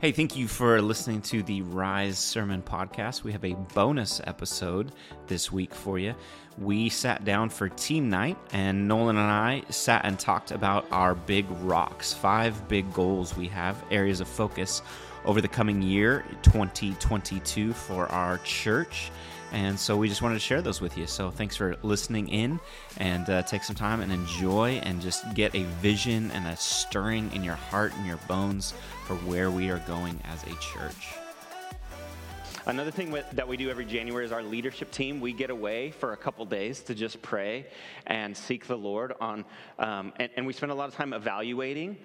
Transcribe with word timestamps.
Hey, 0.00 0.12
thank 0.12 0.34
you 0.34 0.48
for 0.48 0.80
listening 0.80 1.20
to 1.24 1.42
the 1.42 1.60
Rise 1.60 2.18
Sermon 2.18 2.62
Podcast. 2.62 3.22
We 3.22 3.32
have 3.32 3.44
a 3.44 3.52
bonus 3.74 4.18
episode 4.24 4.92
this 5.26 5.52
week 5.52 5.74
for 5.74 5.98
you. 5.98 6.14
We 6.56 6.88
sat 6.88 7.26
down 7.26 7.50
for 7.50 7.68
team 7.68 8.08
night, 8.08 8.38
and 8.54 8.88
Nolan 8.88 9.18
and 9.18 9.30
I 9.30 9.62
sat 9.68 10.06
and 10.06 10.18
talked 10.18 10.52
about 10.52 10.86
our 10.90 11.14
big 11.14 11.44
rocks, 11.60 12.14
five 12.14 12.66
big 12.66 12.90
goals 12.94 13.36
we 13.36 13.46
have, 13.48 13.84
areas 13.90 14.22
of 14.22 14.28
focus 14.28 14.80
over 15.26 15.42
the 15.42 15.48
coming 15.48 15.82
year, 15.82 16.24
2022, 16.44 17.74
for 17.74 18.06
our 18.06 18.38
church. 18.38 19.10
And 19.52 19.78
so 19.78 19.96
we 19.96 20.08
just 20.08 20.22
wanted 20.22 20.34
to 20.34 20.40
share 20.40 20.62
those 20.62 20.80
with 20.80 20.96
you. 20.96 21.06
So 21.06 21.30
thanks 21.30 21.56
for 21.56 21.76
listening 21.82 22.28
in 22.28 22.60
and 22.98 23.28
uh, 23.28 23.42
take 23.42 23.64
some 23.64 23.76
time 23.76 24.00
and 24.00 24.12
enjoy 24.12 24.80
and 24.84 25.00
just 25.00 25.34
get 25.34 25.54
a 25.54 25.64
vision 25.82 26.30
and 26.30 26.46
a 26.46 26.56
stirring 26.56 27.32
in 27.32 27.42
your 27.42 27.56
heart 27.56 27.92
and 27.96 28.06
your 28.06 28.18
bones 28.28 28.74
for 29.06 29.16
where 29.16 29.50
we 29.50 29.70
are 29.70 29.80
going 29.80 30.20
as 30.24 30.42
a 30.44 30.54
church. 30.60 31.14
Another 32.66 32.90
thing 32.90 33.10
that 33.32 33.48
we 33.48 33.56
do 33.56 33.70
every 33.70 33.86
January 33.86 34.24
is 34.24 34.32
our 34.32 34.42
leadership 34.42 34.92
team. 34.92 35.18
We 35.18 35.32
get 35.32 35.50
away 35.50 35.90
for 35.90 36.12
a 36.12 36.16
couple 36.16 36.44
days 36.44 36.80
to 36.82 36.94
just 36.94 37.20
pray 37.22 37.66
and 38.06 38.36
seek 38.36 38.66
the 38.66 38.76
Lord 38.76 39.14
on, 39.20 39.44
um, 39.78 40.12
and, 40.16 40.30
and 40.36 40.46
we 40.46 40.52
spend 40.52 40.70
a 40.70 40.74
lot 40.74 40.88
of 40.88 40.94
time 40.94 41.12
evaluating 41.12 41.96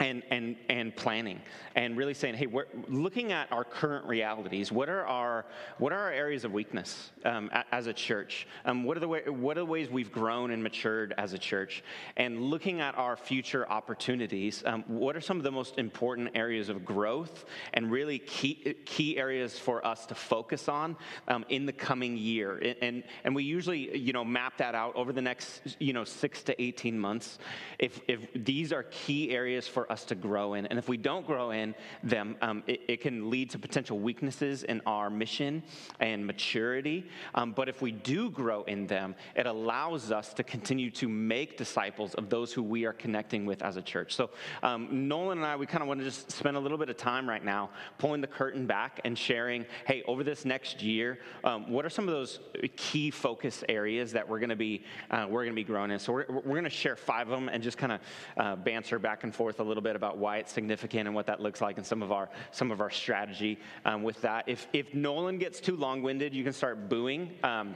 and, 0.00 0.22
and, 0.30 0.56
and 0.68 0.94
planning 0.96 1.40
and 1.76 1.96
really 1.96 2.14
saying, 2.14 2.34
hey, 2.34 2.46
we're 2.46 2.66
looking 2.88 3.32
at 3.32 3.50
our 3.52 3.64
current 3.64 4.04
realities. 4.06 4.72
What 4.72 4.88
are 4.88 5.06
our, 5.06 5.46
what 5.78 5.92
are 5.92 6.00
our 6.00 6.12
areas 6.12 6.44
of 6.44 6.52
weakness 6.52 7.12
um, 7.24 7.50
as 7.70 7.86
a 7.86 7.92
church? 7.92 8.46
Um, 8.64 8.84
what, 8.84 8.96
are 8.96 9.00
the 9.00 9.08
way, 9.08 9.22
what 9.26 9.56
are 9.56 9.60
the 9.60 9.66
ways 9.66 9.88
we've 9.88 10.10
grown 10.10 10.50
and 10.50 10.62
matured 10.62 11.14
as 11.18 11.32
a 11.32 11.38
church? 11.38 11.84
And 12.16 12.42
looking 12.42 12.80
at 12.80 12.96
our 12.98 13.16
future 13.16 13.68
opportunities, 13.70 14.62
um, 14.66 14.84
what 14.88 15.16
are 15.16 15.20
some 15.20 15.36
of 15.36 15.44
the 15.44 15.52
most 15.52 15.78
important 15.78 16.30
areas 16.34 16.68
of 16.68 16.84
growth 16.84 17.44
and 17.74 17.90
really 17.90 18.18
key, 18.18 18.74
key 18.84 19.18
areas 19.18 19.58
for 19.58 19.86
us 19.86 20.04
to 20.06 20.14
focus 20.14 20.68
on 20.68 20.96
um, 21.28 21.44
in 21.48 21.64
the 21.64 21.72
coming 21.72 22.16
year? 22.16 22.74
And, 22.80 23.04
and 23.24 23.34
we 23.34 23.44
usually, 23.44 23.96
you 23.96 24.12
know, 24.12 24.24
map 24.24 24.58
that 24.58 24.74
out 24.74 24.96
over 24.96 25.12
the 25.12 25.22
next, 25.22 25.76
you 25.78 25.92
know, 25.92 26.04
six 26.04 26.42
to 26.44 26.60
18 26.60 26.98
months. 26.98 27.38
If, 27.78 28.00
if 28.08 28.26
these 28.34 28.72
are 28.72 28.82
key 28.84 29.30
areas 29.30 29.68
for 29.68 29.81
us 29.90 30.04
to 30.06 30.14
grow 30.14 30.54
in. 30.54 30.66
And 30.66 30.78
if 30.78 30.88
we 30.88 30.96
don't 30.96 31.26
grow 31.26 31.50
in 31.50 31.74
them, 32.02 32.36
um, 32.42 32.62
it, 32.66 32.80
it, 32.88 33.00
can 33.00 33.30
lead 33.30 33.50
to 33.50 33.58
potential 33.58 33.98
weaknesses 33.98 34.62
in 34.62 34.80
our 34.86 35.10
mission 35.10 35.62
and 36.00 36.26
maturity. 36.26 37.08
Um, 37.34 37.52
but 37.52 37.68
if 37.68 37.82
we 37.82 37.90
do 37.90 38.30
grow 38.30 38.62
in 38.64 38.86
them, 38.86 39.14
it 39.34 39.46
allows 39.46 40.12
us 40.12 40.32
to 40.34 40.42
continue 40.42 40.90
to 40.92 41.08
make 41.08 41.56
disciples 41.56 42.14
of 42.14 42.28
those 42.28 42.52
who 42.52 42.62
we 42.62 42.84
are 42.84 42.92
connecting 42.92 43.46
with 43.46 43.62
as 43.62 43.76
a 43.76 43.82
church. 43.82 44.14
So 44.14 44.30
um, 44.62 45.08
Nolan 45.08 45.38
and 45.38 45.46
I, 45.46 45.56
we 45.56 45.66
kind 45.66 45.82
of 45.82 45.88
want 45.88 46.00
to 46.00 46.04
just 46.04 46.30
spend 46.30 46.56
a 46.56 46.60
little 46.60 46.78
bit 46.78 46.90
of 46.90 46.96
time 46.96 47.28
right 47.28 47.44
now 47.44 47.70
pulling 47.98 48.20
the 48.20 48.26
curtain 48.26 48.66
back 48.66 49.00
and 49.04 49.18
sharing, 49.18 49.64
hey, 49.86 50.02
over 50.06 50.22
this 50.22 50.44
next 50.44 50.82
year, 50.82 51.18
um, 51.44 51.70
what 51.70 51.84
are 51.84 51.90
some 51.90 52.08
of 52.08 52.14
those 52.14 52.40
key 52.76 53.10
focus 53.10 53.64
areas 53.68 54.12
that 54.12 54.28
we're 54.28 54.38
going 54.38 54.50
to 54.50 54.56
be 54.56 54.84
uh, 55.10 55.26
we're 55.28 55.44
going 55.44 55.52
to 55.52 55.60
be 55.60 55.64
growing 55.64 55.90
in? 55.90 55.98
So 55.98 56.12
we're, 56.12 56.26
we're 56.28 56.42
going 56.42 56.64
to 56.64 56.70
share 56.70 56.96
five 56.96 57.28
of 57.28 57.38
them 57.38 57.48
and 57.48 57.62
just 57.62 57.78
kind 57.78 57.92
of 57.92 58.00
uh, 58.36 58.56
banter 58.56 58.98
back 58.98 59.24
and 59.24 59.34
forth 59.34 59.60
a 59.60 59.62
little 59.62 59.71
little 59.72 59.82
bit 59.82 59.96
about 59.96 60.18
why 60.18 60.36
it's 60.36 60.52
significant 60.52 61.06
and 61.08 61.14
what 61.14 61.26
that 61.26 61.40
looks 61.40 61.62
like 61.62 61.78
and 61.78 61.86
some 61.86 62.02
of 62.02 62.12
our 62.12 62.28
some 62.50 62.70
of 62.70 62.80
our 62.82 62.90
strategy 62.90 63.58
um, 63.86 64.02
with 64.02 64.20
that. 64.20 64.44
If 64.46 64.68
if 64.72 64.92
Nolan 64.94 65.38
gets 65.38 65.60
too 65.60 65.76
long 65.76 66.02
winded, 66.02 66.34
you 66.34 66.44
can 66.44 66.52
start 66.52 66.90
booing, 66.90 67.32
um, 67.42 67.74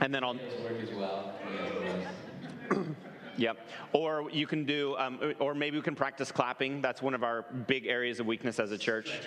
and 0.00 0.14
then 0.14 0.22
I'll. 0.22 0.36
Work 3.42 3.58
as 3.58 3.66
well. 3.66 3.82
Yep. 3.92 3.92
Or 3.92 4.30
you 4.30 4.46
can 4.46 4.64
do, 4.64 4.96
um, 4.96 5.34
or 5.38 5.54
maybe 5.54 5.76
we 5.76 5.82
can 5.82 5.94
practice 5.94 6.32
clapping. 6.32 6.80
That's 6.80 7.02
one 7.02 7.14
of 7.14 7.22
our 7.22 7.42
big 7.66 7.86
areas 7.86 8.20
of 8.20 8.26
weakness 8.26 8.58
as 8.58 8.72
a 8.72 8.78
church. 8.78 9.20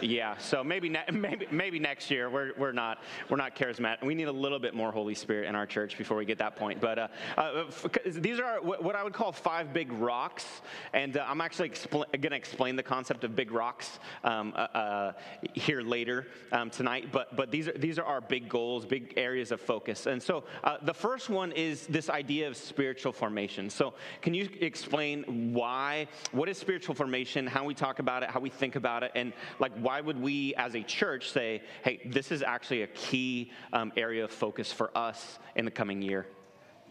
Yeah. 0.00 0.36
So 0.38 0.64
maybe 0.64 0.88
ne- 0.88 1.04
maybe 1.12 1.46
maybe 1.50 1.78
next 1.78 2.10
year 2.10 2.30
we're, 2.30 2.52
we're 2.56 2.72
not 2.72 2.98
we're 3.28 3.36
not 3.36 3.56
charismatic. 3.56 4.02
We 4.02 4.14
need 4.14 4.28
a 4.28 4.32
little 4.32 4.58
bit 4.58 4.74
more 4.74 4.92
Holy 4.92 5.14
Spirit 5.14 5.48
in 5.48 5.54
our 5.54 5.66
church 5.66 5.98
before 5.98 6.16
we 6.16 6.24
get 6.24 6.38
that 6.38 6.56
point. 6.56 6.80
But 6.80 6.98
uh, 6.98 7.08
uh, 7.36 7.64
these 8.06 8.40
are 8.40 8.60
what 8.60 8.94
I 8.94 9.02
would 9.02 9.12
call 9.12 9.32
five 9.32 9.72
big 9.72 9.92
rocks, 9.92 10.46
and 10.92 11.16
uh, 11.16 11.24
I'm 11.28 11.40
actually 11.40 11.70
expl- 11.70 12.10
going 12.12 12.30
to 12.30 12.36
explain 12.36 12.76
the 12.76 12.82
concept 12.82 13.24
of 13.24 13.36
big 13.36 13.50
rocks 13.50 13.98
um, 14.22 14.52
uh, 14.56 14.58
uh, 14.58 15.12
here 15.54 15.82
later 15.82 16.28
um, 16.52 16.70
tonight. 16.70 17.08
But 17.12 17.36
but 17.36 17.50
these 17.50 17.68
are 17.68 17.72
these 17.72 17.98
are 17.98 18.04
our 18.04 18.20
big 18.20 18.48
goals, 18.48 18.86
big 18.86 19.14
areas 19.16 19.52
of 19.52 19.60
focus. 19.60 20.06
And 20.06 20.22
so 20.22 20.44
uh, 20.62 20.78
the 20.82 20.94
first 20.94 21.28
one 21.28 21.52
is 21.52 21.86
this 21.86 22.10
idea 22.10 22.48
of 22.48 22.56
spiritual 22.56 23.12
formation. 23.24 23.70
So, 23.70 23.94
can 24.20 24.34
you 24.34 24.46
explain 24.60 25.54
why, 25.54 26.08
what 26.32 26.46
is 26.50 26.58
spiritual 26.58 26.94
formation, 26.94 27.46
how 27.46 27.64
we 27.64 27.72
talk 27.72 27.98
about 27.98 28.22
it, 28.22 28.28
how 28.28 28.38
we 28.38 28.50
think 28.50 28.76
about 28.76 29.02
it, 29.02 29.12
and 29.14 29.32
like 29.58 29.72
why 29.76 30.02
would 30.02 30.20
we 30.20 30.54
as 30.56 30.74
a 30.74 30.82
church 30.82 31.30
say, 31.30 31.62
hey, 31.82 32.02
this 32.04 32.30
is 32.30 32.42
actually 32.42 32.82
a 32.82 32.86
key 32.88 33.50
um, 33.72 33.92
area 33.96 34.24
of 34.24 34.30
focus 34.30 34.70
for 34.70 34.90
us 34.94 35.38
in 35.56 35.64
the 35.64 35.70
coming 35.70 36.02
year? 36.02 36.26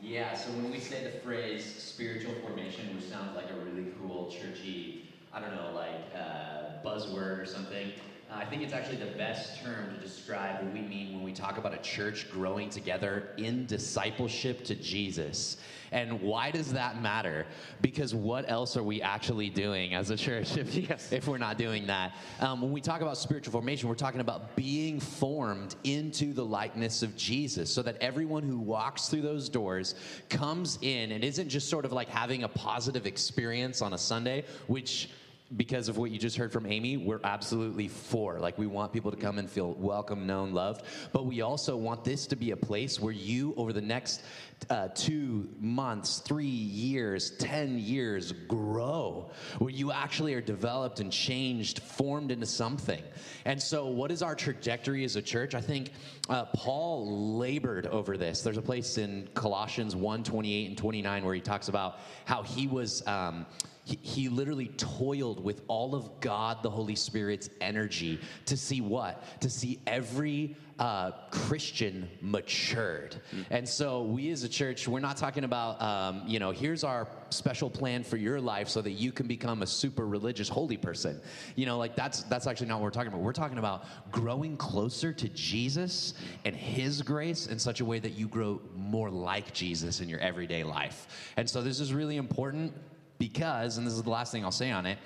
Yeah, 0.02 0.34
so 0.34 0.50
when 0.54 0.72
we 0.72 0.80
say 0.80 1.04
the 1.04 1.20
phrase 1.20 1.64
spiritual 1.64 2.34
formation, 2.42 2.96
which 2.96 3.06
sounds 3.06 3.36
like 3.36 3.52
a 3.52 3.60
really 3.64 3.92
cool, 4.02 4.32
churchy, 4.32 5.14
I 5.32 5.40
don't 5.40 5.56
know, 5.56 5.70
like 5.76 6.02
uh, 6.18 6.84
buzzword 6.84 7.44
or 7.44 7.46
something, 7.46 7.92
I 8.36 8.46
think 8.46 8.64
it's 8.64 8.74
actually 8.74 8.98
the 8.98 9.18
best 9.18 9.62
term 9.62 9.94
to 9.94 10.02
describe 10.02 10.64
what 10.64 10.74
we 10.74 10.82
mean 10.82 11.14
when 11.14 11.24
we 11.24 11.34
talk 11.34 11.58
about 11.58 11.74
a 11.74 11.78
church 11.78 12.32
growing 12.32 12.70
together 12.70 13.30
in 13.38 13.66
discipleship 13.68 14.64
to 14.66 14.76
Jesus. 14.76 15.58
And 15.92 16.20
why 16.20 16.50
does 16.50 16.74
that 16.74 17.00
matter? 17.00 17.46
Because 17.82 18.16
what 18.16 18.50
else 18.50 18.76
are 18.76 18.82
we 18.82 19.04
actually 19.04 19.50
doing 19.50 19.94
as 19.94 20.10
a 20.10 20.18
church 20.18 20.58
if, 20.58 20.74
yes. 20.90 21.12
if 21.12 21.28
we're 21.28 21.38
not 21.38 21.60
doing 21.60 21.86
that? 21.88 22.16
Um, 22.40 22.62
when 22.62 22.72
we 22.72 22.82
talk 22.82 23.02
about 23.02 23.18
spiritual 23.18 23.52
formation, 23.52 23.88
we're 23.88 23.96
talking 23.96 24.22
about 24.22 24.56
being 24.56 25.00
formed 25.00 25.76
into 25.84 26.34
the 26.34 26.44
likeness 26.44 27.04
of 27.04 27.16
Jesus 27.16 27.72
so 27.72 27.84
that 27.84 27.98
everyone 28.02 28.42
who 28.42 28.58
walks 28.58 29.10
through 29.10 29.22
those 29.22 29.48
doors 29.48 29.94
comes 30.30 30.80
in 30.82 31.12
and 31.12 31.24
isn't 31.24 31.50
just 31.50 31.70
sort 31.70 31.86
of 31.86 31.92
like 31.92 32.10
having 32.10 32.44
a 32.44 32.50
positive 32.50 33.06
experience 33.06 33.84
on 33.84 33.94
a 33.94 33.98
Sunday, 33.98 34.46
which 34.66 35.10
because 35.56 35.90
of 35.90 35.98
what 35.98 36.12
you 36.12 36.18
just 36.18 36.38
heard 36.38 36.52
from 36.52 36.66
Amy, 36.66 36.98
we're 36.98 37.20
absolutely 37.24 37.88
for. 37.88 38.40
Like, 38.40 38.58
we 38.58 38.68
want 38.68 38.94
people 38.94 39.12
to 39.12 39.18
come 39.18 39.38
and 39.38 39.50
feel 39.50 39.74
welcome, 39.74 40.26
known, 40.26 40.54
loved. 40.54 40.86
But 41.12 41.26
we 41.26 41.42
also 41.42 41.76
want 41.78 42.04
this 42.04 42.28
to 42.28 42.36
be 42.36 42.52
a 42.52 42.58
place 42.58 43.00
where 43.00 43.14
you, 43.14 43.54
over 43.56 43.74
the 43.74 43.82
next 43.82 44.24
uh, 44.70 44.88
two 44.96 45.50
months, 45.60 46.20
three 46.20 46.46
years, 46.46 47.32
10 47.32 47.80
years, 47.80 48.32
grow, 48.32 49.30
where 49.60 49.70
you 49.70 49.92
actually 49.92 50.34
are 50.34 50.42
developed 50.42 51.00
and 51.00 51.12
changed, 51.12 51.80
formed 51.80 52.32
into 52.32 52.46
something. 52.46 53.02
And 53.46 53.62
so, 53.62 53.88
what 53.88 54.12
is 54.12 54.22
our 54.22 54.36
trajectory 54.36 55.04
as 55.04 55.16
a 55.16 55.22
church? 55.22 55.56
I 55.56 55.62
think 55.62 55.92
uh, 56.30 56.46
Paul 56.46 57.38
labored 57.38 57.88
over 57.88 58.18
this. 58.18 58.42
There's 58.42 58.58
a 58.58 58.62
place 58.62 58.98
in 58.98 59.28
Colossians 59.34 59.96
1 59.96 60.24
28 60.24 60.70
and 60.70 60.78
29 60.78 61.26
where 61.26 61.36
he 61.36 61.42
talks 61.42 61.68
about 61.68 62.00
how 62.26 62.44
he 62.44 62.68
was. 62.68 63.06
Um, 63.08 63.46
he, 63.86 64.30
literally 64.30 64.68
toiled 64.78 65.44
with 65.44 65.62
all 65.68 65.94
of 65.94 66.20
God, 66.22 66.64
the 66.64 66.70
Holy 66.70 66.96
Spirit's 66.96 67.50
energy 67.60 68.20
to 68.46 68.56
see 68.56 68.80
what? 68.80 69.42
To 69.42 69.50
see 69.50 69.80
every 69.86 70.56
uh, 70.80 71.12
Christian 71.32 72.10
matured. 72.22 73.18
And 73.50 73.68
so 73.68 74.04
we 74.04 74.32
as 74.32 74.44
a 74.44 74.50
church, 74.50 74.88
we're 74.88 75.02
not 75.02 75.18
talking 75.18 75.44
about, 75.44 75.82
um, 75.82 76.24
you 76.26 76.40
know, 76.40 76.52
here's 76.52 76.84
our 76.84 77.08
special 77.30 77.70
plan 77.70 78.04
for 78.04 78.18
your 78.18 78.40
life 78.40 78.70
so 78.70 78.82
that 78.82 78.92
you 78.92 79.12
can 79.12 79.28
become 79.28 79.62
a 79.62 79.68
super 79.68 80.08
religious 80.08 80.48
holy 80.48 80.78
person. 80.78 81.20
You 81.56 81.66
know, 81.66 81.78
like 81.78 81.96
that's 81.96 82.24
that's 82.24 82.48
actually 82.48 82.68
not 82.68 82.76
what 82.76 82.84
we're 82.84 82.92
talking 82.92 83.10
about. 83.10 83.22
We're 83.22 83.34
talking 83.34 83.58
about 83.58 83.86
growing 84.12 84.56
closer 84.56 85.12
to 85.14 85.30
Jesus 85.30 86.14
and 86.46 86.56
His 86.56 87.02
grace 87.02 87.48
in 87.48 87.60
such 87.60 87.82
a 87.82 87.86
way 87.86 88.00
that 88.00 88.14
you 88.14 88.28
grow 88.28 88.62
more 88.76 89.10
like 89.10 89.54
Jesus 89.54 90.00
in 90.00 90.08
your 90.08 90.20
everyday 90.20 90.64
life. 90.64 91.32
And 91.38 91.50
so 91.50 91.62
this 91.62 91.80
is 91.80 91.94
really 91.94 92.18
important 92.18 92.74
because, 93.18 93.78
and 93.78 93.86
this 93.86 93.94
is 93.94 94.04
the 94.04 94.10
last 94.10 94.32
thing 94.32 94.44
I'll 94.44 94.52
say 94.52 94.72
on 94.72 94.86
it, 94.86 94.98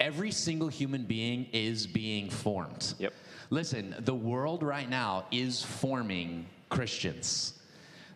every 0.00 0.30
single 0.30 0.68
human 0.68 1.04
being 1.04 1.46
is 1.52 1.86
being 1.86 2.30
formed. 2.30 2.94
Yep. 2.98 3.12
Listen, 3.50 3.94
the 4.00 4.14
world 4.14 4.62
right 4.62 4.88
now 4.88 5.26
is 5.30 5.62
forming 5.62 6.46
Christians. 6.68 7.54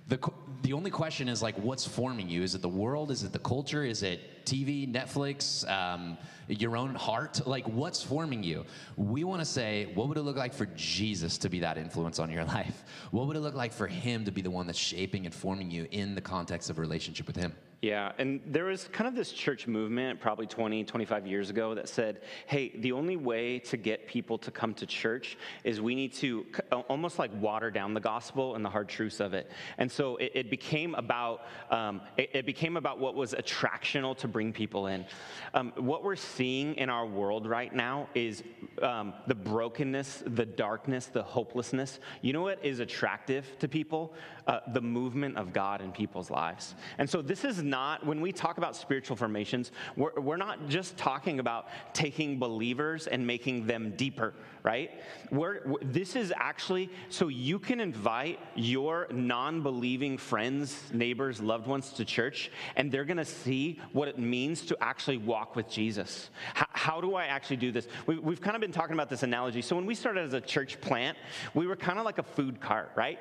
The, 0.09 0.19
the 0.63 0.73
only 0.73 0.91
question 0.91 1.29
is 1.29 1.43
like, 1.43 1.57
what's 1.59 1.87
forming 1.87 2.31
you? 2.31 2.43
Is 2.43 2.55
it 2.55 2.63
the 2.63 2.69
world? 2.69 3.11
Is 3.11 3.25
it 3.25 3.33
the 3.33 3.39
culture? 3.39 3.85
Is 3.85 4.03
it 4.03 4.45
TV, 4.47 4.91
Netflix, 4.91 5.69
um, 5.71 6.17
your 6.49 6.79
own 6.79 6.95
heart? 6.95 7.47
Like, 7.47 7.69
what's 7.69 8.03
forming 8.03 8.43
you? 8.43 8.65
We 8.97 9.25
want 9.25 9.43
to 9.43 9.45
say, 9.45 9.91
what 9.95 10.09
would 10.09 10.17
it 10.17 10.23
look 10.23 10.37
like 10.37 10.55
for 10.55 10.67
Jesus 10.77 11.37
to 11.39 11.51
be 11.51 11.61
that 11.61 11.77
influence 11.77 12.19
on 12.19 12.31
your 12.31 12.45
life? 12.57 12.85
What 13.11 13.27
would 13.27 13.37
it 13.37 13.41
look 13.41 13.55
like 13.55 13.73
for 13.73 13.87
Him 13.87 14.25
to 14.25 14.33
be 14.33 14.41
the 14.41 14.51
one 14.51 14.67
that's 14.67 14.79
shaping 14.79 15.27
and 15.27 15.35
forming 15.35 15.71
you 15.71 15.87
in 15.91 16.15
the 16.15 16.23
context 16.23 16.71
of 16.71 16.79
a 16.79 16.81
relationship 16.81 17.27
with 17.27 17.37
Him? 17.37 17.53
Yeah, 17.81 18.11
and 18.19 18.41
there 18.45 18.65
was 18.65 18.89
kind 18.89 19.07
of 19.07 19.15
this 19.15 19.31
church 19.31 19.69
movement 19.69 20.19
probably 20.19 20.47
20, 20.47 20.83
25 20.83 21.29
years 21.29 21.49
ago 21.49 21.77
that 21.77 21.89
said, 21.89 22.23
hey, 22.47 22.73
the 22.77 22.91
only 22.91 23.17
way 23.17 23.61
to 23.61 23.77
get 23.77 24.09
people 24.09 24.37
to 24.39 24.51
come 24.51 24.75
to 24.75 24.87
church 24.87 25.39
is 25.63 25.81
we 25.81 25.95
need 25.95 26.13
to 26.15 26.45
almost 26.89 27.21
like 27.21 27.31
water 27.41 27.71
down 27.71 27.95
the 27.95 28.01
gospel 28.01 28.57
and 28.57 28.65
the 28.65 28.69
hard 28.69 28.89
truths 28.89 29.21
of 29.21 29.33
it. 29.33 29.53
And 29.79 29.91
so 29.91 30.17
it, 30.17 30.33
it 30.35 30.51
became 30.51 30.97
about 30.97 31.47
um, 31.71 32.01
it, 32.17 32.31
it, 32.33 32.47
became 32.47 32.77
about 32.77 32.99
what 32.99 33.15
was 33.15 33.33
attractional 33.33 34.17
to 34.19 34.27
bring 34.27 34.53
people 34.53 34.89
in. 34.89 35.07
Um, 35.55 35.73
what 35.77 36.03
we're 36.03 36.17
seeing 36.17 36.75
in 36.75 36.91
our 36.91 37.07
world 37.07 37.47
right 37.47 37.73
now 37.73 38.09
is 38.13 38.43
um, 38.83 39.15
the 39.29 39.37
brokenness, 39.37 40.25
the 40.27 40.47
darkness, 40.47 41.07
the 41.07 41.23
hopelessness. 41.23 42.01
You 42.23 42.33
know 42.33 42.43
what 42.43 42.65
is 42.65 42.81
attractive 42.81 43.47
to 43.61 43.69
people? 43.69 44.15
Uh, 44.49 44.61
the 44.73 44.81
movement 44.81 45.37
of 45.37 45.53
God 45.53 45.81
in 45.81 45.93
people's 45.93 46.31
lives. 46.31 46.75
And 46.97 47.09
so 47.09 47.23
this 47.23 47.45
is 47.45 47.63
not, 47.69 48.05
when 48.05 48.21
we 48.21 48.33
talk 48.33 48.59
about 48.59 48.77
spiritual 48.77 49.17
formations, 49.17 49.73
we're, 49.97 50.19
we're 50.21 50.37
not 50.37 50.69
just 50.69 50.97
talking 50.97 51.41
about 51.41 51.69
taking 51.93 52.39
believers 52.39 53.07
and 53.07 53.27
making 53.27 53.67
them 53.67 53.95
deeper, 53.97 54.35
right? 54.63 54.91
We're, 55.31 55.61
this 55.83 56.17
is 56.17 56.33
actually 56.37 56.91
so 57.09 57.29
you 57.29 57.59
can 57.59 57.81
invite 57.81 58.39
your 58.55 59.09
non 59.11 59.63
believing 59.63 60.19
friends, 60.19 60.83
neighbors, 60.93 61.41
loved 61.41 61.67
ones 61.67 61.91
to 61.95 62.05
church, 62.05 62.51
and 62.77 62.91
they're 62.91 63.05
gonna 63.05 63.25
see 63.25 63.81
what 63.93 64.09
it 64.09 64.19
means 64.19 64.63
to 64.67 64.77
actually 64.81 65.19
walk 65.19 65.57
with 65.57 65.69
Jesus. 65.69 66.31
How, 66.55 66.67
how 66.71 67.01
do 67.01 67.15
I 67.15 67.27
actually 67.27 67.57
do 67.57 67.73
this? 67.73 67.89
We, 68.07 68.19
we've 68.19 68.41
kind 68.41 68.57
of 68.57 68.61
been 68.61 68.73
talking 68.73 68.95
about 68.95 69.11
this 69.11 69.23
analogy. 69.23 69.63
So 69.63 69.77
when 69.77 69.87
we 69.87 69.95
started 69.95 70.25
as 70.25 70.35
a 70.35 70.41
church 70.41 70.81
plant, 70.81 71.19
we 71.55 71.67
were 71.67 71.77
kind 71.77 71.99
of 71.99 72.05
like 72.05 72.19
a 72.19 72.23
food 72.23 72.61
cart, 72.61 72.91
right? 72.97 73.19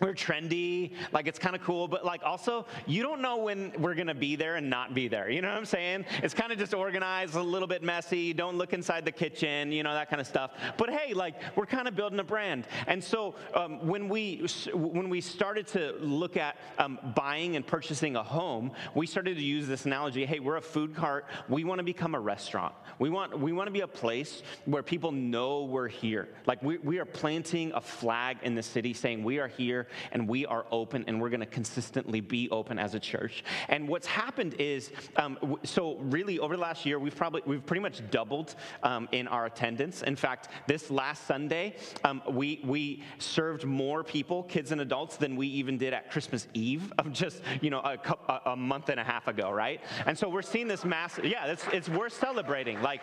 We're 0.00 0.14
trendy, 0.14 0.92
like 1.12 1.26
it's 1.26 1.38
kind 1.38 1.54
of 1.54 1.62
cool, 1.62 1.86
but 1.86 2.04
like 2.04 2.22
also, 2.24 2.66
you 2.86 3.02
don't 3.02 3.20
know 3.20 3.36
when 3.36 3.72
we're 3.78 3.94
gonna 3.94 4.14
be 4.14 4.34
there 4.34 4.56
and 4.56 4.70
not 4.70 4.94
be 4.94 5.08
there. 5.08 5.30
You 5.30 5.42
know 5.42 5.48
what 5.48 5.58
I'm 5.58 5.66
saying? 5.66 6.06
It's 6.22 6.34
kind 6.34 6.52
of 6.52 6.58
just 6.58 6.74
organized, 6.74 7.34
a 7.34 7.42
little 7.42 7.68
bit 7.68 7.82
messy. 7.82 8.32
Don't 8.32 8.56
look 8.56 8.72
inside 8.72 9.04
the 9.04 9.12
kitchen, 9.12 9.72
you 9.72 9.82
know 9.82 9.92
that 9.92 10.08
kind 10.08 10.20
of 10.20 10.26
stuff. 10.26 10.52
But 10.76 10.90
hey, 10.90 11.12
like 11.14 11.34
we're 11.56 11.66
kind 11.66 11.86
of 11.86 11.94
building 11.94 12.18
a 12.18 12.24
brand, 12.24 12.66
and 12.86 13.02
so 13.02 13.34
um, 13.54 13.86
when 13.86 14.08
we 14.08 14.46
when 14.72 15.10
we 15.10 15.20
started 15.20 15.66
to 15.68 15.92
look 16.00 16.36
at 16.36 16.56
um, 16.78 16.98
buying 17.14 17.56
and 17.56 17.66
purchasing 17.66 18.16
a 18.16 18.22
home, 18.22 18.72
we 18.94 19.06
started 19.06 19.36
to 19.36 19.42
use 19.42 19.68
this 19.68 19.84
analogy. 19.84 20.24
Hey, 20.24 20.40
we're 20.40 20.56
a 20.56 20.62
food 20.62 20.94
cart. 20.94 21.26
We 21.48 21.64
want 21.64 21.78
to 21.78 21.84
become 21.84 22.14
a 22.14 22.20
restaurant. 22.20 22.74
We 22.98 23.10
want 23.10 23.38
we 23.38 23.52
want 23.52 23.66
to 23.66 23.72
be 23.72 23.80
a 23.80 23.88
place 23.88 24.42
where 24.64 24.82
people 24.82 25.12
know 25.12 25.64
we're 25.64 25.88
here. 25.88 26.28
Like 26.46 26.62
we, 26.62 26.78
we 26.78 26.98
are 26.98 27.04
planting 27.04 27.72
a 27.72 27.80
flag 27.80 28.38
in 28.42 28.54
the 28.54 28.62
city, 28.62 28.94
saying 28.94 29.22
we 29.22 29.38
are 29.38 29.48
here 29.48 29.69
and 30.12 30.28
we 30.28 30.46
are 30.46 30.64
open 30.70 31.04
and 31.06 31.20
we're 31.20 31.30
going 31.30 31.40
to 31.40 31.46
consistently 31.46 32.20
be 32.20 32.48
open 32.50 32.78
as 32.78 32.94
a 32.94 33.00
church. 33.00 33.44
And 33.68 33.88
what's 33.88 34.06
happened 34.06 34.54
is, 34.58 34.90
um, 35.16 35.58
so 35.64 35.96
really 35.98 36.38
over 36.38 36.56
the 36.56 36.62
last 36.62 36.84
year, 36.86 36.98
we've 36.98 37.16
probably, 37.16 37.42
we've 37.46 37.64
pretty 37.64 37.82
much 37.82 38.02
doubled 38.10 38.54
um, 38.82 39.08
in 39.12 39.28
our 39.28 39.46
attendance. 39.46 40.02
In 40.02 40.16
fact, 40.16 40.48
this 40.66 40.90
last 40.90 41.26
Sunday, 41.26 41.76
um, 42.04 42.22
we, 42.30 42.60
we 42.64 43.02
served 43.18 43.64
more 43.64 44.02
people, 44.04 44.42
kids 44.44 44.72
and 44.72 44.80
adults, 44.80 45.16
than 45.16 45.36
we 45.36 45.46
even 45.46 45.78
did 45.78 45.92
at 45.92 46.10
Christmas 46.10 46.48
Eve 46.54 46.92
of 46.98 47.12
just, 47.12 47.42
you 47.60 47.70
know, 47.70 47.80
a, 47.80 48.40
a 48.50 48.56
month 48.56 48.88
and 48.88 49.00
a 49.00 49.04
half 49.04 49.28
ago, 49.28 49.50
right? 49.50 49.80
And 50.06 50.18
so 50.18 50.28
we're 50.28 50.42
seeing 50.42 50.68
this 50.68 50.84
massive, 50.84 51.24
yeah, 51.24 51.46
it's, 51.46 51.66
it's 51.72 51.88
worth 51.88 52.12
celebrating. 52.12 52.80
Like, 52.82 53.02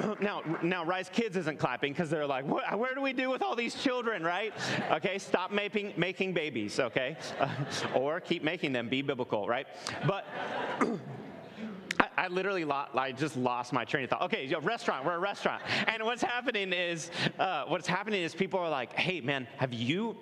now, 0.20 0.42
now, 0.62 0.84
Rise 0.84 1.08
Kids 1.08 1.36
isn't 1.36 1.58
clapping 1.58 1.92
because 1.92 2.10
they're 2.10 2.26
like, 2.26 2.44
where 2.44 2.94
do 2.94 3.00
we 3.00 3.12
do 3.12 3.30
with 3.30 3.42
all 3.42 3.56
these 3.56 3.74
children, 3.74 4.22
right? 4.22 4.52
Okay, 4.90 5.18
stop 5.18 5.50
making, 5.50 5.92
making 5.96 6.32
babies, 6.32 6.78
okay? 6.80 7.16
Uh, 7.40 7.48
or 7.94 8.20
keep 8.20 8.42
making 8.42 8.72
them, 8.72 8.88
be 8.88 9.02
biblical, 9.02 9.46
right? 9.46 9.66
But. 10.06 10.26
I, 12.14 12.28
literally 12.28 12.64
I 12.70 13.12
just 13.12 13.36
lost 13.36 13.72
my 13.72 13.84
train 13.84 14.04
of 14.04 14.10
thought. 14.10 14.22
Okay, 14.22 14.54
restaurant, 14.62 15.04
we're 15.04 15.14
a 15.14 15.18
restaurant. 15.18 15.62
And 15.86 16.04
what's 16.04 16.22
happening 16.22 16.72
is, 16.72 17.10
uh, 17.38 17.64
what's 17.68 17.88
happening 17.88 18.22
is 18.22 18.34
people 18.34 18.60
are 18.60 18.68
like, 18.68 18.92
hey, 18.92 19.20
man, 19.20 19.48
have 19.56 19.72
you 19.72 20.16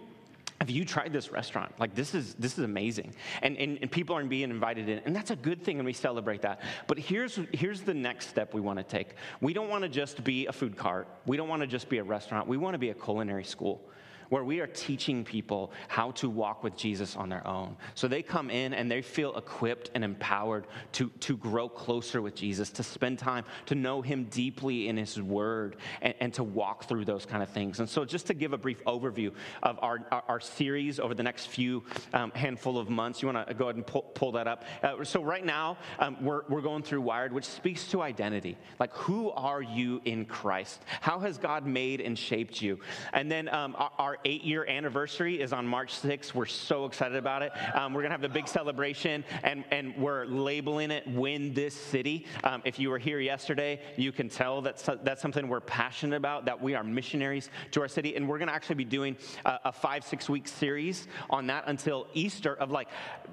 have 0.60 0.68
you 0.68 0.84
tried 0.84 1.10
this 1.10 1.32
restaurant? 1.32 1.72
Like 1.80 1.94
this 1.94 2.14
is 2.14 2.34
this 2.34 2.58
is 2.58 2.64
amazing. 2.64 3.14
And, 3.40 3.56
and, 3.56 3.78
and 3.80 3.90
people 3.90 4.14
aren't 4.14 4.28
being 4.28 4.50
invited 4.50 4.90
in. 4.90 4.98
And 5.06 5.16
that's 5.16 5.30
a 5.30 5.36
good 5.36 5.64
thing 5.64 5.78
and 5.78 5.86
we 5.86 5.94
celebrate 5.94 6.42
that. 6.42 6.60
But 6.86 6.98
here's 6.98 7.38
here's 7.52 7.80
the 7.80 7.94
next 7.94 8.28
step 8.28 8.52
we 8.52 8.60
want 8.60 8.78
to 8.78 8.84
take. 8.84 9.14
We 9.40 9.54
don't 9.54 9.70
want 9.70 9.82
to 9.84 9.88
just 9.88 10.22
be 10.22 10.46
a 10.46 10.52
food 10.52 10.76
cart. 10.76 11.08
We 11.24 11.38
don't 11.38 11.48
want 11.48 11.62
to 11.62 11.66
just 11.66 11.88
be 11.88 11.96
a 11.96 12.04
restaurant. 12.04 12.46
We 12.46 12.58
want 12.58 12.74
to 12.74 12.78
be 12.78 12.90
a 12.90 12.94
culinary 12.94 13.44
school 13.44 13.89
where 14.30 14.44
we 14.44 14.60
are 14.60 14.66
teaching 14.66 15.24
people 15.24 15.72
how 15.88 16.12
to 16.12 16.30
walk 16.30 16.64
with 16.64 16.76
Jesus 16.76 17.16
on 17.16 17.28
their 17.28 17.46
own. 17.46 17.76
So 17.94 18.08
they 18.08 18.22
come 18.22 18.48
in 18.48 18.72
and 18.72 18.90
they 18.90 19.02
feel 19.02 19.36
equipped 19.36 19.90
and 19.94 20.02
empowered 20.02 20.66
to, 20.92 21.10
to 21.20 21.36
grow 21.36 21.68
closer 21.68 22.22
with 22.22 22.34
Jesus, 22.34 22.70
to 22.70 22.82
spend 22.82 23.18
time, 23.18 23.44
to 23.66 23.74
know 23.74 24.00
him 24.00 24.24
deeply 24.30 24.88
in 24.88 24.96
his 24.96 25.20
word, 25.20 25.76
and, 26.00 26.14
and 26.20 26.34
to 26.34 26.44
walk 26.44 26.84
through 26.84 27.04
those 27.04 27.26
kind 27.26 27.42
of 27.42 27.50
things. 27.50 27.80
And 27.80 27.88
so, 27.88 28.04
just 28.04 28.28
to 28.28 28.34
give 28.34 28.52
a 28.52 28.58
brief 28.58 28.82
overview 28.84 29.32
of 29.62 29.78
our, 29.82 29.98
our, 30.10 30.22
our 30.28 30.40
series 30.40 31.00
over 31.00 31.12
the 31.12 31.22
next 31.22 31.46
few 31.46 31.82
um, 32.14 32.30
handful 32.30 32.78
of 32.78 32.88
months, 32.88 33.22
you 33.22 33.28
want 33.28 33.46
to 33.48 33.54
go 33.54 33.64
ahead 33.64 33.76
and 33.76 33.86
pull, 33.86 34.02
pull 34.02 34.32
that 34.32 34.46
up. 34.46 34.64
Uh, 34.82 35.02
so, 35.04 35.22
right 35.22 35.44
now, 35.44 35.76
um, 35.98 36.16
we're, 36.22 36.42
we're 36.48 36.60
going 36.60 36.84
through 36.84 37.00
Wired, 37.00 37.32
which 37.32 37.46
speaks 37.46 37.88
to 37.88 38.00
identity. 38.00 38.56
Like, 38.78 38.94
who 38.94 39.30
are 39.30 39.60
you 39.60 40.00
in 40.04 40.24
Christ? 40.24 40.80
How 41.00 41.18
has 41.18 41.36
God 41.36 41.66
made 41.66 42.00
and 42.00 42.16
shaped 42.16 42.62
you? 42.62 42.78
And 43.12 43.30
then 43.30 43.48
um, 43.48 43.74
our, 43.76 43.90
our 43.98 44.18
eight 44.24 44.44
year 44.44 44.66
anniversary 44.66 45.40
is 45.40 45.52
on 45.52 45.66
March 45.66 46.00
6th. 46.00 46.34
We're 46.34 46.46
so 46.46 46.84
excited 46.84 47.16
about 47.16 47.42
it. 47.42 47.52
Um, 47.74 47.92
we're 47.92 48.02
going 48.02 48.10
to 48.10 48.14
have 48.14 48.20
the 48.20 48.28
big 48.28 48.48
celebration, 48.48 49.24
and, 49.42 49.64
and 49.70 49.96
we're 49.96 50.24
labeling 50.26 50.90
it 50.90 51.06
Win 51.08 51.54
This 51.54 51.74
City. 51.74 52.26
Um, 52.44 52.62
if 52.64 52.78
you 52.78 52.90
were 52.90 52.98
here 52.98 53.20
yesterday, 53.20 53.80
you 53.96 54.12
can 54.12 54.28
tell 54.28 54.60
that 54.62 54.82
that's 55.04 55.22
something 55.22 55.48
we're 55.48 55.60
passionate 55.60 56.16
about, 56.16 56.44
that 56.44 56.60
we 56.60 56.74
are 56.74 56.84
missionaries 56.84 57.50
to 57.72 57.80
our 57.80 57.88
city. 57.88 58.16
And 58.16 58.28
we're 58.28 58.38
going 58.38 58.48
to 58.48 58.54
actually 58.54 58.76
be 58.76 58.84
doing 58.84 59.16
a, 59.44 59.58
a 59.66 59.72
five, 59.72 60.04
six 60.04 60.28
week 60.28 60.48
series 60.48 61.08
on 61.28 61.46
that 61.48 61.64
until 61.66 62.06
Easter 62.14 62.54
of 62.54 62.70
like 62.70 62.88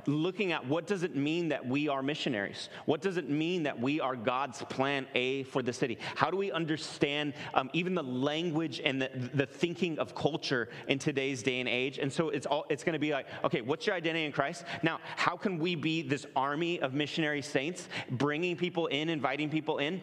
looking 0.06 0.52
at 0.52 0.66
what 0.66 0.88
does 0.88 1.04
it 1.04 1.16
mean 1.16 1.50
that 1.50 1.66
we 1.66 1.88
are 1.88 2.02
missionaries? 2.02 2.70
What 2.86 3.02
does 3.02 3.18
it 3.18 3.30
mean 3.30 3.64
that 3.64 3.80
we 3.80 4.00
are 4.00 4.16
God's 4.16 4.64
plan 4.64 5.08
A 5.16 5.44
for 5.44 5.62
the 5.62 5.74
city? 5.74 5.98
How 6.16 6.32
do 6.32 6.38
we 6.38 6.52
understand 6.52 7.34
um, 7.54 7.70
even 7.74 7.96
the 7.96 8.04
language 8.04 8.82
and 8.84 9.02
the, 9.02 9.10
the 9.34 9.46
thinking 9.46 10.00
of 10.00 10.16
culture 10.16 10.70
in 10.88 11.00
today's 11.00 11.44
day 11.44 11.60
and 11.60 11.70
age. 11.70 11.98
And 12.00 12.12
so 12.12 12.30
it's 12.30 12.46
all 12.46 12.66
it's 12.70 12.84
going 12.84 12.94
to 12.94 13.00
be 13.00 13.12
like, 13.12 13.28
okay, 13.44 13.62
what's 13.62 13.86
your 13.86 13.96
identity 13.96 14.26
in 14.26 14.32
Christ? 14.32 14.64
Now, 14.84 15.00
how 15.16 15.38
can 15.38 15.60
we 15.60 15.76
be 15.76 16.02
this 16.02 16.26
army 16.36 16.80
of 16.82 16.94
missionary 16.94 17.42
saints, 17.42 17.90
bringing 18.12 18.56
people 18.56 18.88
in, 18.88 19.10
inviting 19.10 19.50
people 19.50 19.80
in? 19.80 20.02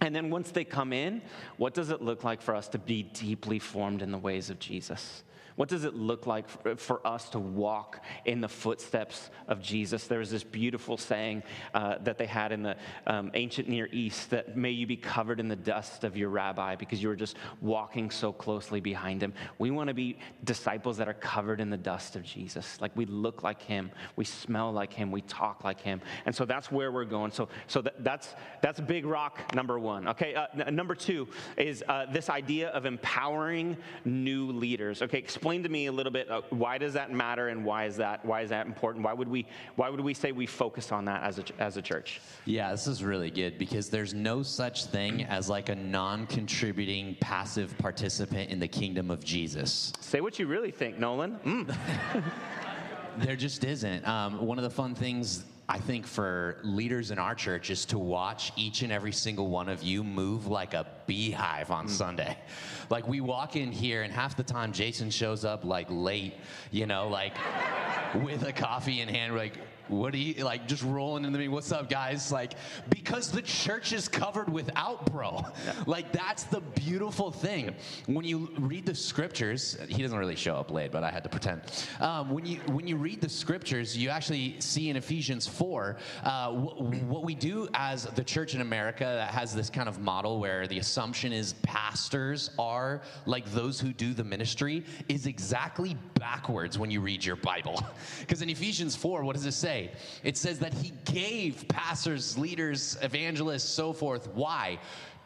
And 0.00 0.14
then 0.14 0.28
once 0.30 0.50
they 0.50 0.64
come 0.64 0.92
in, 0.92 1.22
what 1.56 1.72
does 1.72 1.90
it 1.90 2.02
look 2.02 2.24
like 2.24 2.42
for 2.42 2.54
us 2.54 2.68
to 2.68 2.78
be 2.78 3.04
deeply 3.04 3.58
formed 3.58 4.02
in 4.02 4.10
the 4.10 4.18
ways 4.18 4.50
of 4.50 4.58
Jesus? 4.58 5.22
What 5.56 5.68
does 5.68 5.84
it 5.84 5.94
look 5.94 6.26
like 6.26 6.48
for 6.78 7.06
us 7.06 7.28
to 7.30 7.38
walk 7.38 8.00
in 8.24 8.40
the 8.40 8.48
footsteps 8.48 9.30
of 9.46 9.62
Jesus? 9.62 10.08
There 10.08 10.18
was 10.18 10.30
this 10.30 10.42
beautiful 10.42 10.96
saying 10.96 11.44
uh, 11.72 11.98
that 12.02 12.18
they 12.18 12.26
had 12.26 12.50
in 12.50 12.62
the 12.62 12.76
um, 13.06 13.30
ancient 13.34 13.68
Near 13.68 13.88
East 13.92 14.30
that 14.30 14.56
may 14.56 14.70
you 14.70 14.86
be 14.86 14.96
covered 14.96 15.38
in 15.38 15.48
the 15.48 15.56
dust 15.56 16.02
of 16.02 16.16
your 16.16 16.28
rabbi 16.30 16.74
because 16.74 17.00
you 17.00 17.08
were 17.08 17.16
just 17.16 17.36
walking 17.60 18.10
so 18.10 18.32
closely 18.32 18.80
behind 18.80 19.22
him. 19.22 19.32
We 19.58 19.70
want 19.70 19.88
to 19.88 19.94
be 19.94 20.18
disciples 20.42 20.96
that 20.96 21.08
are 21.08 21.14
covered 21.14 21.60
in 21.60 21.70
the 21.70 21.76
dust 21.76 22.16
of 22.16 22.24
Jesus. 22.24 22.80
Like 22.80 22.90
we 22.96 23.06
look 23.06 23.44
like 23.44 23.62
him, 23.62 23.92
we 24.16 24.24
smell 24.24 24.72
like 24.72 24.92
him, 24.92 25.12
we 25.12 25.20
talk 25.22 25.62
like 25.62 25.80
him. 25.80 26.00
And 26.26 26.34
so 26.34 26.44
that's 26.44 26.72
where 26.72 26.90
we're 26.90 27.04
going. 27.04 27.30
So, 27.30 27.48
so 27.68 27.80
that, 27.82 28.02
that's, 28.02 28.34
that's 28.60 28.80
big 28.80 29.06
rock 29.06 29.54
number 29.54 29.78
one. 29.78 30.08
Okay, 30.08 30.34
uh, 30.34 30.46
n- 30.66 30.74
number 30.74 30.96
two 30.96 31.28
is 31.56 31.84
uh, 31.88 32.06
this 32.10 32.28
idea 32.28 32.70
of 32.70 32.86
empowering 32.86 33.76
new 34.04 34.50
leaders. 34.50 35.00
Okay, 35.00 35.18
explain 35.44 35.62
to 35.62 35.68
me 35.68 35.84
a 35.84 35.92
little 35.92 36.10
bit 36.10 36.30
uh, 36.30 36.40
why 36.48 36.78
does 36.78 36.94
that 36.94 37.12
matter 37.12 37.48
and 37.48 37.66
why 37.66 37.84
is 37.84 37.98
that 37.98 38.24
why 38.24 38.40
is 38.40 38.48
that 38.48 38.64
important? 38.64 39.04
Why 39.04 39.12
would 39.12 39.28
we 39.28 39.46
why 39.76 39.90
would 39.90 40.00
we 40.00 40.14
say 40.14 40.32
we 40.32 40.46
focus 40.46 40.90
on 40.90 41.04
that 41.04 41.22
as 41.22 41.38
a 41.38 41.44
as 41.58 41.76
a 41.76 41.82
church? 41.82 42.22
Yeah, 42.46 42.70
this 42.70 42.86
is 42.86 43.04
really 43.04 43.30
good 43.30 43.58
because 43.58 43.90
there's 43.90 44.14
no 44.14 44.42
such 44.42 44.86
thing 44.86 45.24
as 45.24 45.50
like 45.50 45.68
a 45.68 45.74
non-contributing 45.74 47.18
passive 47.20 47.76
participant 47.76 48.50
in 48.52 48.58
the 48.58 48.68
kingdom 48.68 49.10
of 49.10 49.22
Jesus. 49.22 49.92
Say 50.00 50.22
what 50.22 50.38
you 50.38 50.46
really 50.46 50.70
think, 50.70 50.98
Nolan. 50.98 51.38
Mm. 51.44 51.76
there 53.18 53.36
just 53.36 53.64
isn't. 53.64 54.06
Um, 54.06 54.46
one 54.46 54.58
of 54.58 54.64
the 54.64 54.70
fun 54.70 54.94
things 54.94 55.44
I 55.68 55.78
think 55.78 56.06
for 56.06 56.58
leaders 56.62 57.10
in 57.10 57.18
our 57.18 57.34
church 57.34 57.70
is 57.70 57.86
to 57.86 57.98
watch 57.98 58.52
each 58.56 58.82
and 58.82 58.92
every 58.92 59.12
single 59.12 59.48
one 59.48 59.68
of 59.68 59.82
you 59.82 60.04
move 60.04 60.46
like 60.46 60.74
a 60.74 60.86
beehive 61.06 61.70
on 61.70 61.86
mm. 61.86 61.90
Sunday. 61.90 62.36
Like 62.90 63.08
we 63.08 63.22
walk 63.22 63.56
in 63.56 63.72
here 63.72 64.02
and 64.02 64.12
half 64.12 64.36
the 64.36 64.42
time 64.42 64.70
Jason 64.70 65.08
shows 65.08 65.42
up 65.42 65.64
like 65.64 65.86
late, 65.88 66.34
you 66.70 66.84
know, 66.84 67.08
like 67.08 67.34
with 68.22 68.42
a 68.42 68.52
coffee 68.52 69.00
in 69.00 69.08
hand, 69.08 69.34
like 69.34 69.54
what 69.88 70.12
do 70.12 70.18
you 70.18 70.44
like 70.44 70.66
just 70.66 70.82
rolling 70.82 71.24
into 71.24 71.38
me 71.38 71.48
what's 71.48 71.72
up 71.72 71.88
guys? 71.88 72.32
Like 72.32 72.54
because 72.88 73.30
the 73.30 73.42
church 73.42 73.92
is 73.92 74.08
covered 74.08 74.50
without 74.50 75.10
bro 75.12 75.44
like 75.86 76.12
that's 76.12 76.44
the 76.44 76.60
beautiful 76.60 77.30
thing. 77.30 77.74
When 78.06 78.24
you 78.24 78.50
read 78.58 78.86
the 78.86 78.94
scriptures 78.94 79.76
he 79.88 80.02
doesn't 80.02 80.18
really 80.18 80.36
show 80.36 80.56
up 80.56 80.70
late 80.70 80.92
but 80.92 81.02
i 81.02 81.10
had 81.10 81.22
to 81.24 81.28
pretend. 81.28 81.62
Um, 82.00 82.30
when 82.30 82.46
you 82.46 82.56
when 82.66 82.86
you 82.86 82.96
read 82.96 83.20
the 83.20 83.28
scriptures 83.28 83.96
you 83.96 84.08
actually 84.08 84.56
see 84.60 84.90
in 84.90 84.96
ephesians 84.96 85.46
4 85.46 85.96
uh, 86.24 86.50
wh- 86.52 87.08
what 87.08 87.24
we 87.24 87.34
do 87.34 87.68
as 87.74 88.04
the 88.04 88.24
church 88.24 88.54
in 88.54 88.60
america 88.60 89.04
that 89.04 89.30
has 89.30 89.54
this 89.54 89.70
kind 89.70 89.88
of 89.88 90.00
model 90.00 90.40
where 90.40 90.66
the 90.66 90.78
assumption 90.78 91.32
is 91.32 91.54
pastors 91.62 92.50
are 92.58 93.02
like 93.26 93.44
those 93.52 93.80
who 93.80 93.92
do 93.92 94.14
the 94.14 94.24
ministry 94.24 94.84
is 95.08 95.26
exactly 95.26 95.96
backwards 96.18 96.78
when 96.78 96.90
you 96.90 97.00
read 97.00 97.24
your 97.24 97.36
bible. 97.36 97.82
Because 98.20 98.42
in 98.42 98.48
ephesians 98.48 98.96
4 98.96 99.24
what 99.24 99.34
does 99.34 99.46
it 99.46 99.52
say 99.52 99.73
it 100.22 100.36
says 100.36 100.58
that 100.60 100.72
he 100.74 100.92
gave 101.04 101.66
pastors, 101.68 102.36
leaders, 102.38 102.96
evangelists, 103.02 103.68
so 103.68 103.92
forth. 103.92 104.28
Why? 104.28 104.78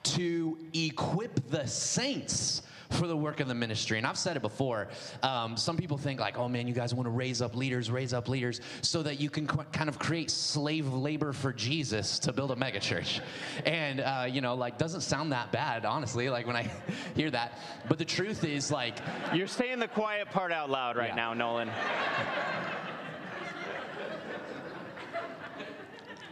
To 0.04 0.58
equip 0.74 1.48
the 1.50 1.66
saints 1.66 2.62
for 2.90 3.06
the 3.06 3.16
work 3.16 3.40
of 3.40 3.48
the 3.48 3.54
ministry. 3.54 3.98
And 3.98 4.06
I've 4.06 4.16
said 4.16 4.36
it 4.36 4.40
before. 4.40 4.88
Um, 5.22 5.58
some 5.58 5.76
people 5.76 5.98
think 5.98 6.20
like, 6.20 6.38
oh 6.38 6.48
man, 6.48 6.66
you 6.66 6.72
guys 6.72 6.94
want 6.94 7.04
to 7.06 7.10
raise 7.10 7.42
up 7.42 7.54
leaders, 7.54 7.90
raise 7.90 8.14
up 8.14 8.30
leaders, 8.30 8.62
so 8.80 9.02
that 9.02 9.20
you 9.20 9.28
can 9.28 9.46
qu- 9.46 9.64
kind 9.72 9.90
of 9.90 9.98
create 9.98 10.30
slave 10.30 10.90
labor 10.94 11.34
for 11.34 11.52
Jesus 11.52 12.18
to 12.20 12.32
build 12.32 12.50
a 12.50 12.56
megachurch. 12.56 13.20
And 13.66 14.00
uh, 14.00 14.26
you 14.30 14.40
know, 14.40 14.54
like, 14.54 14.78
doesn't 14.78 15.02
sound 15.02 15.32
that 15.32 15.52
bad, 15.52 15.84
honestly. 15.84 16.30
Like 16.30 16.46
when 16.46 16.56
I 16.56 16.70
hear 17.14 17.30
that. 17.30 17.58
But 17.88 17.98
the 17.98 18.06
truth 18.06 18.42
is, 18.44 18.72
like, 18.72 18.96
You're 19.34 19.48
saying 19.48 19.80
the 19.80 19.88
quiet 19.88 20.30
part 20.30 20.50
out 20.50 20.70
loud 20.70 20.96
right 20.96 21.10
Yeah. 21.10 21.14
now, 21.16 21.34
Nolan. 21.34 21.68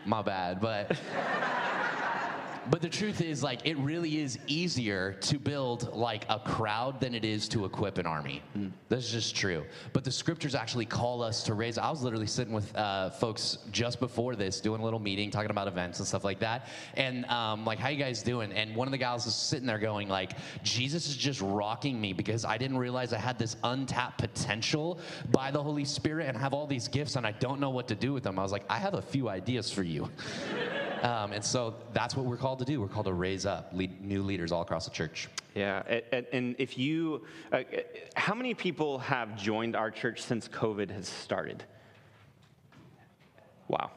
My 0.07 0.23
bad 0.23 0.61
but 0.61 0.97
but 2.71 2.83
the 2.83 2.89
truth 2.89 3.21
is 3.21 3.43
like 3.43 3.61
it 3.65 3.77
really 3.79 4.21
is 4.21 4.39
easier 4.47 5.15
to 5.21 5.39
build 5.39 5.95
like 5.95 6.25
a 6.29 6.39
crowd 6.39 7.01
than 7.01 7.15
it 7.15 7.25
is 7.25 7.49
to 7.49 7.65
equip 7.65 7.99
an 7.99 8.07
army. 8.07 8.43
That's 8.89 9.11
just 9.11 9.35
true. 9.37 9.65
But 9.93 10.05
the 10.05 10.13
scriptures 10.13 10.55
actually 10.55 10.87
call 10.87 11.23
us 11.23 11.43
to 11.45 11.55
raise 11.55 11.79
i 11.79 11.91
was 11.91 12.03
literally 12.03 12.27
sitting 12.27 12.53
with 12.53 12.75
uh, 12.77 13.11
folks 13.11 13.59
just 13.71 14.01
before 14.01 14.37
this 14.37 14.61
doing 14.61 14.81
a 14.81 14.85
little 14.85 14.99
meeting 14.99 15.31
talking 15.31 15.51
about 15.51 15.69
events 15.69 15.99
and 15.99 16.09
stuff 16.09 16.25
like 16.25 16.41
that. 16.41 16.69
And 16.95 17.25
um, 17.27 17.65
like 17.65 17.79
how 17.79 17.89
you 17.89 17.99
guys 17.99 18.23
doing? 18.23 18.53
And 18.53 18.75
one 18.75 18.89
of 18.89 18.93
the 18.93 18.99
guys 18.99 19.25
was 19.25 19.35
sitting 19.35 19.67
there 19.67 19.79
going 19.79 20.09
like 20.09 20.33
jesus 20.63 21.09
is 21.09 21.17
just 21.17 21.41
rocking 21.41 22.01
me 22.01 22.13
because 22.13 22.45
i 22.45 22.57
didn't 22.59 22.79
realize 22.79 23.13
i 23.13 23.19
had 23.19 23.39
this 23.39 23.57
untapped 23.65 24.19
potential 24.19 24.99
by 25.31 25.51
the 25.51 25.63
holy 25.63 25.85
spirit 25.85 26.29
and 26.29 26.37
have 26.37 26.53
all 26.53 26.67
these 26.67 26.89
gifts 26.89 27.17
and 27.17 27.27
i 27.27 27.33
don't 27.33 27.61
know 27.61 27.71
what 27.71 27.89
to 27.89 27.95
do 27.95 28.13
with 28.13 28.23
them. 28.23 28.39
I 28.39 28.43
was 28.43 28.53
like 28.53 28.65
i 28.71 28.79
have 28.79 28.95
a 28.95 29.03
few 29.03 29.29
ideas 29.29 29.71
for 29.71 29.83
you 29.83 30.11
um, 31.03 31.33
and 31.33 31.45
so 31.45 31.75
that's 31.93 32.17
what 32.17 32.27
we're 32.27 32.37
called 32.37 32.59
to 32.61 32.65
do. 32.65 32.81
We're 32.81 32.89
called 32.89 33.07
to 33.07 33.13
raise 33.13 33.47
up 33.47 33.71
lead, 33.73 34.03
new 34.03 34.23
leaders 34.23 34.53
all 34.53 34.63
across 34.63 34.85
the 34.85 34.91
church. 34.91 35.29
Yeah, 35.55 35.83
a- 35.89 36.03
a- 36.13 36.35
and 36.35 36.55
if 36.59 36.77
you, 36.77 37.25
uh, 37.53 37.63
how 38.15 38.35
many 38.35 38.55
people 38.55 38.99
have 38.99 39.37
joined 39.37 39.75
our 39.75 39.91
church 39.91 40.23
since 40.23 40.49
COVID 40.49 40.91
has 40.91 41.09
started? 41.09 41.65
Wow. 43.69 43.91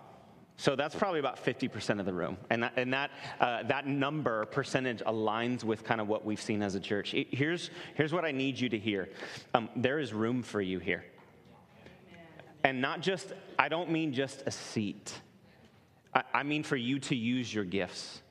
So 0.59 0.75
that's 0.75 0.93
probably 0.93 1.21
about 1.21 1.37
50% 1.37 2.01
of 2.01 2.05
the 2.05 2.13
room. 2.13 2.37
And 2.49 2.63
that, 2.63 2.73
and 2.75 2.93
that, 2.93 3.11
uh, 3.39 3.63
that 3.63 3.87
number, 3.87 4.45
percentage, 4.47 4.99
aligns 4.99 5.63
with 5.63 5.85
kind 5.85 6.01
of 6.01 6.09
what 6.09 6.25
we've 6.25 6.41
seen 6.41 6.61
as 6.61 6.75
a 6.75 6.81
church. 6.81 7.11
Here's, 7.11 7.69
here's 7.95 8.11
what 8.11 8.25
I 8.25 8.31
need 8.31 8.59
you 8.59 8.67
to 8.67 8.77
hear 8.77 9.07
um, 9.53 9.69
there 9.77 9.99
is 9.99 10.13
room 10.13 10.43
for 10.43 10.61
you 10.61 10.79
here. 10.79 11.05
And 12.65 12.81
not 12.81 12.99
just, 12.99 13.31
I 13.57 13.69
don't 13.69 13.89
mean 13.89 14.11
just 14.13 14.43
a 14.45 14.51
seat, 14.51 15.13
I, 16.13 16.23
I 16.33 16.43
mean 16.43 16.63
for 16.63 16.75
you 16.75 16.99
to 16.99 17.15
use 17.15 17.53
your 17.53 17.65
gifts. 17.65 18.21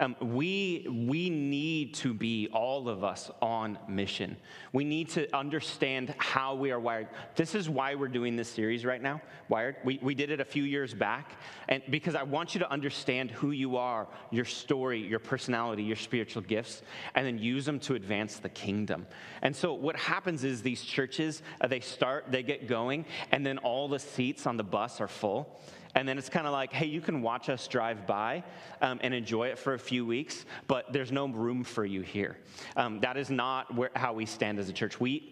Um, 0.00 0.16
we, 0.20 0.88
we 0.90 1.30
need 1.30 1.94
to 1.94 2.12
be, 2.12 2.48
all 2.52 2.88
of 2.88 3.04
us, 3.04 3.30
on 3.40 3.78
mission. 3.88 4.36
We 4.72 4.84
need 4.84 5.08
to 5.10 5.32
understand 5.34 6.16
how 6.18 6.56
we 6.56 6.72
are 6.72 6.80
wired. 6.80 7.08
This 7.36 7.54
is 7.54 7.68
why 7.68 7.94
we're 7.94 8.08
doing 8.08 8.34
this 8.34 8.48
series 8.48 8.84
right 8.84 9.00
now, 9.00 9.22
Wired. 9.48 9.76
We, 9.84 10.00
we 10.02 10.16
did 10.16 10.30
it 10.30 10.40
a 10.40 10.44
few 10.44 10.64
years 10.64 10.92
back, 10.92 11.38
and 11.68 11.80
because 11.90 12.16
I 12.16 12.24
want 12.24 12.56
you 12.56 12.58
to 12.58 12.70
understand 12.72 13.30
who 13.30 13.52
you 13.52 13.76
are, 13.76 14.08
your 14.32 14.44
story, 14.44 15.00
your 15.00 15.20
personality, 15.20 15.84
your 15.84 15.96
spiritual 15.96 16.42
gifts, 16.42 16.82
and 17.14 17.24
then 17.24 17.38
use 17.38 17.64
them 17.64 17.78
to 17.80 17.94
advance 17.94 18.38
the 18.38 18.48
kingdom. 18.48 19.06
And 19.42 19.54
so 19.54 19.74
what 19.74 19.94
happens 19.94 20.42
is 20.42 20.60
these 20.60 20.82
churches, 20.82 21.42
uh, 21.60 21.68
they 21.68 21.80
start, 21.80 22.24
they 22.30 22.42
get 22.42 22.66
going, 22.66 23.04
and 23.30 23.46
then 23.46 23.58
all 23.58 23.86
the 23.86 24.00
seats 24.00 24.44
on 24.44 24.56
the 24.56 24.64
bus 24.64 25.00
are 25.00 25.06
full. 25.06 25.60
And 25.94 26.08
then 26.08 26.18
it's 26.18 26.28
kind 26.28 26.46
of 26.46 26.52
like, 26.52 26.72
hey, 26.72 26.86
you 26.86 27.00
can 27.00 27.22
watch 27.22 27.48
us 27.48 27.68
drive 27.68 28.06
by 28.06 28.42
um, 28.80 28.98
and 29.02 29.14
enjoy 29.14 29.48
it 29.48 29.58
for 29.58 29.74
a 29.74 29.78
few 29.78 30.04
weeks, 30.04 30.44
but 30.66 30.92
there's 30.92 31.12
no 31.12 31.28
room 31.28 31.62
for 31.64 31.84
you 31.84 32.00
here. 32.00 32.36
Um, 32.76 33.00
that 33.00 33.16
is 33.16 33.30
not 33.30 33.74
where, 33.74 33.90
how 33.94 34.12
we 34.12 34.26
stand 34.26 34.58
as 34.58 34.68
a 34.68 34.72
church. 34.72 35.00
We, 35.00 35.30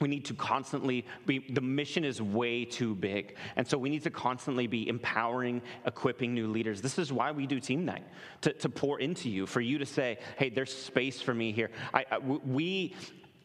we 0.00 0.08
need 0.08 0.24
to 0.24 0.34
constantly 0.34 1.06
be, 1.26 1.38
the 1.50 1.60
mission 1.60 2.04
is 2.04 2.20
way 2.20 2.64
too 2.64 2.96
big. 2.96 3.36
And 3.54 3.66
so 3.66 3.78
we 3.78 3.88
need 3.88 4.02
to 4.02 4.10
constantly 4.10 4.66
be 4.66 4.88
empowering, 4.88 5.62
equipping 5.86 6.34
new 6.34 6.48
leaders. 6.48 6.80
This 6.82 6.98
is 6.98 7.12
why 7.12 7.30
we 7.30 7.46
do 7.46 7.60
Team 7.60 7.84
Night, 7.84 8.04
to, 8.40 8.52
to 8.54 8.68
pour 8.68 8.98
into 8.98 9.30
you, 9.30 9.46
for 9.46 9.60
you 9.60 9.78
to 9.78 9.86
say, 9.86 10.18
hey, 10.36 10.50
there's 10.50 10.76
space 10.76 11.20
for 11.20 11.32
me 11.32 11.52
here. 11.52 11.70
I, 11.94 12.04
I- 12.10 12.18
we, 12.18 12.96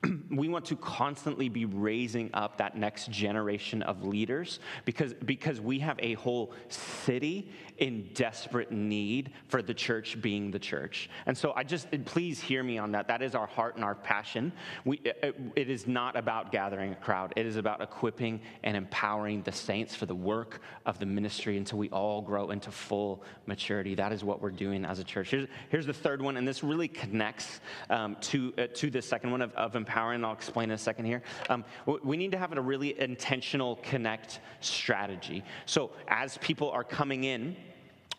we 0.29 0.47
want 0.47 0.65
to 0.65 0.75
constantly 0.75 1.49
be 1.49 1.65
raising 1.65 2.29
up 2.33 2.57
that 2.57 2.77
next 2.77 3.09
generation 3.09 3.81
of 3.83 4.05
leaders 4.05 4.59
because, 4.85 5.13
because 5.13 5.59
we 5.59 5.79
have 5.79 5.99
a 5.99 6.13
whole 6.15 6.53
city 6.69 7.49
in 7.77 8.09
desperate 8.13 8.71
need 8.71 9.31
for 9.47 9.61
the 9.61 9.73
church 9.73 10.19
being 10.21 10.51
the 10.51 10.59
church. 10.59 11.09
And 11.25 11.37
so 11.37 11.53
I 11.55 11.63
just, 11.63 11.87
please 12.05 12.39
hear 12.39 12.63
me 12.63 12.77
on 12.77 12.91
that. 12.93 13.07
That 13.07 13.21
is 13.21 13.35
our 13.35 13.47
heart 13.47 13.75
and 13.75 13.83
our 13.83 13.95
passion. 13.95 14.51
We, 14.83 15.01
it, 15.03 15.69
is 15.69 15.87
not 15.87 16.15
about 16.15 16.51
gathering 16.51 16.91
a 16.91 16.95
crowd, 16.95 17.33
it 17.35 17.45
is 17.45 17.55
about 17.55 17.81
equipping 17.81 18.41
and 18.63 18.75
empowering 18.75 19.41
the 19.43 19.51
saints 19.51 19.95
for 19.95 20.05
the 20.05 20.15
work 20.15 20.61
of 20.85 20.99
the 20.99 21.05
ministry 21.05 21.57
until 21.57 21.77
we 21.77 21.89
all 21.89 22.21
grow 22.21 22.51
into 22.51 22.71
full 22.71 23.23
maturity. 23.45 23.95
That 23.95 24.11
is 24.11 24.23
what 24.23 24.41
we're 24.41 24.51
doing 24.51 24.85
as 24.85 24.99
a 24.99 25.03
church. 25.03 25.31
Here's, 25.31 25.47
here's 25.69 25.85
the 25.85 25.93
third 25.93 26.21
one, 26.21 26.37
and 26.37 26.47
this 26.47 26.63
really 26.63 26.87
connects 26.87 27.59
um, 27.89 28.15
to, 28.21 28.53
uh, 28.57 28.67
to 28.75 28.89
the 28.89 29.01
second 29.01 29.31
one 29.31 29.41
of, 29.41 29.53
of 29.53 29.75
empowering. 29.87 30.25
I'll 30.25 30.33
explain 30.33 30.69
in 30.69 30.75
a 30.75 30.77
second 30.77 31.05
here. 31.05 31.21
Um, 31.49 31.63
we 32.03 32.17
need 32.17 32.31
to 32.31 32.37
have 32.37 32.51
a 32.55 32.61
really 32.61 32.99
intentional 32.99 33.77
connect 33.77 34.41
strategy. 34.59 35.43
So 35.65 35.91
as 36.09 36.37
people 36.39 36.69
are 36.71 36.83
coming 36.83 37.23
in, 37.23 37.55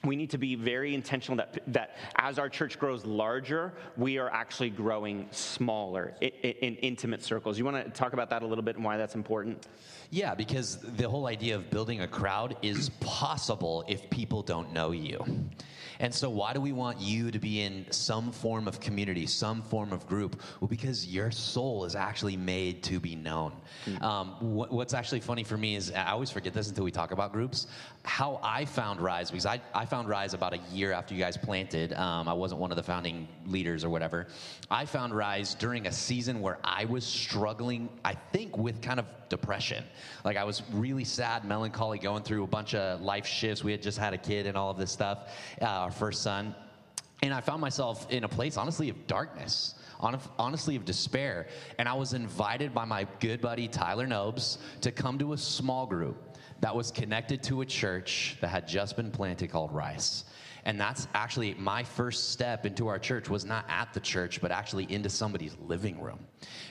we 0.05 0.15
need 0.15 0.31
to 0.31 0.39
be 0.39 0.55
very 0.55 0.95
intentional 0.95 1.37
that, 1.37 1.61
that 1.73 1.97
as 2.17 2.39
our 2.39 2.49
church 2.49 2.79
grows 2.79 3.05
larger, 3.05 3.73
we 3.97 4.19
are 4.19 4.31
actually 4.31 4.71
growing 4.71 5.27
smaller 5.33 6.15
in, 6.21 6.31
in 6.31 6.77
intimate 6.77 7.23
circles. 7.23 7.59
You 7.59 7.65
want 7.65 7.85
to 7.85 7.91
talk 7.91 8.13
about 8.13 8.31
that 8.31 8.43
a 8.43 8.47
little 8.47 8.63
bit 8.63 8.77
and 8.77 8.85
why 8.85 8.97
that's 8.97 9.17
important? 9.17 9.67
Yeah, 10.11 10.35
because 10.35 10.77
the 10.77 11.09
whole 11.09 11.27
idea 11.27 11.57
of 11.57 11.69
building 11.69 12.03
a 12.03 12.09
crowd 12.09 12.57
is 12.63 12.91
possible 13.01 13.85
if 13.89 14.09
people 14.09 14.43
don't 14.43 14.73
know 14.73 14.93
you. 14.93 15.23
And 16.01 16.15
so, 16.15 16.31
why 16.31 16.53
do 16.53 16.61
we 16.61 16.73
want 16.73 17.01
you 17.01 17.31
to 17.31 17.39
be 17.39 17.63
in 17.63 17.87
some 17.91 18.31
form 18.31 18.69
of 18.69 18.79
community, 18.79 19.27
some 19.27 19.63
form 19.63 19.93
of 19.93 20.07
group? 20.07 20.41
Well, 20.61 20.69
because 20.69 21.07
your 21.07 21.31
soul 21.31 21.85
is 21.85 21.97
actually 21.97 22.37
made 22.37 22.83
to 22.85 23.01
be 23.01 23.17
known. 23.17 23.53
Um, 24.01 24.37
what, 24.39 24.73
what's 24.73 24.95
actually 24.95 25.21
funny 25.21 25.43
for 25.43 25.57
me 25.57 25.75
is 25.75 25.91
I 25.91 26.11
always 26.11 26.31
forget 26.31 26.55
this 26.55 26.69
until 26.69 26.85
we 26.85 26.93
talk 26.93 27.11
about 27.11 27.33
groups. 27.33 27.67
How 28.05 28.39
I 28.43 28.65
found 28.65 29.01
Rise, 29.01 29.31
because 29.31 29.47
I, 29.47 29.61
I 29.75 29.87
found 29.89 30.09
Rise 30.09 30.35
about 30.35 30.55
a 30.55 30.59
year 30.73 30.93
after 30.93 31.15
you 31.15 31.21
guys 31.21 31.37
planted. 31.37 31.93
Um, 31.95 32.29
I 32.29 32.33
wasn't 32.33 32.61
one 32.61 32.71
of 32.71 32.77
the 32.77 32.83
founding 32.83 33.27
leaders 33.47 33.85
or 33.85 33.91
whatever. 33.91 34.27
I 34.71 34.85
found 34.85 35.15
Rise 35.15 35.55
during 35.55 35.87
a 35.87 35.93
season 35.93 36.41
where 36.41 36.59
I 36.63 36.85
was 36.85 37.05
struggling, 37.05 37.89
I 38.05 38.15
think, 38.33 38.57
with 38.57 38.81
kind 38.83 39.01
of 39.01 39.07
depression. 39.29 39.85
Like 40.25 40.37
I 40.37 40.45
was 40.45 40.63
really 40.73 41.05
sad, 41.05 41.45
melancholy, 41.45 41.99
going 41.99 42.23
through 42.23 42.45
a 42.45 42.47
bunch 42.47 42.75
of 42.75 43.01
life 43.01 43.27
shifts. 43.27 43.65
We 43.65 43.73
had 43.73 43.83
just 43.83 43.99
had 43.99 44.15
a 44.15 44.19
kid 44.19 44.47
and 44.47 44.57
all 44.57 44.71
of 44.71 44.77
this 44.77 44.93
stuff, 44.93 45.31
uh, 45.61 45.65
our 45.65 45.91
first 45.91 46.23
son. 46.23 46.55
And 47.23 47.35
I 47.35 47.41
found 47.41 47.61
myself 47.61 48.11
in 48.11 48.25
a 48.25 48.29
place, 48.29 48.57
honestly, 48.57 48.91
of 48.91 49.07
darkness, 49.07 49.75
honestly, 50.39 50.77
of 50.77 50.85
despair. 50.85 51.49
And 51.79 51.89
I 51.89 51.95
was 51.95 52.13
invited 52.13 52.73
by 52.73 52.85
my 52.85 53.07
good 53.19 53.41
buddy 53.41 53.67
Tyler 53.67 54.07
Nobes 54.07 54.59
to 54.83 54.93
come 54.93 55.19
to 55.19 55.33
a 55.33 55.39
small 55.39 55.87
group 55.87 56.37
that 56.61 56.75
was 56.75 56.91
connected 56.91 57.43
to 57.45 57.61
a 57.61 57.67
church 57.67 58.37
that 58.41 58.49
had 58.49 58.69
just 58.69 58.97
been 58.97 59.11
planted 59.11 59.51
called 59.51 59.73
Rise. 59.73 60.25
And 60.65 60.79
that's 60.79 61.09
actually 61.15 61.55
my 61.55 61.83
first 61.83 62.31
step 62.31 62.67
into 62.67 62.89
our 62.89 62.99
church 62.99 63.29
was 63.29 63.45
not 63.45 63.65
at 63.69 63.95
the 63.95 64.01
church, 64.01 64.41
but 64.41 64.51
actually 64.51 64.85
into 64.93 65.09
somebody's 65.09 65.57
living 65.67 66.01
room. 66.01 66.19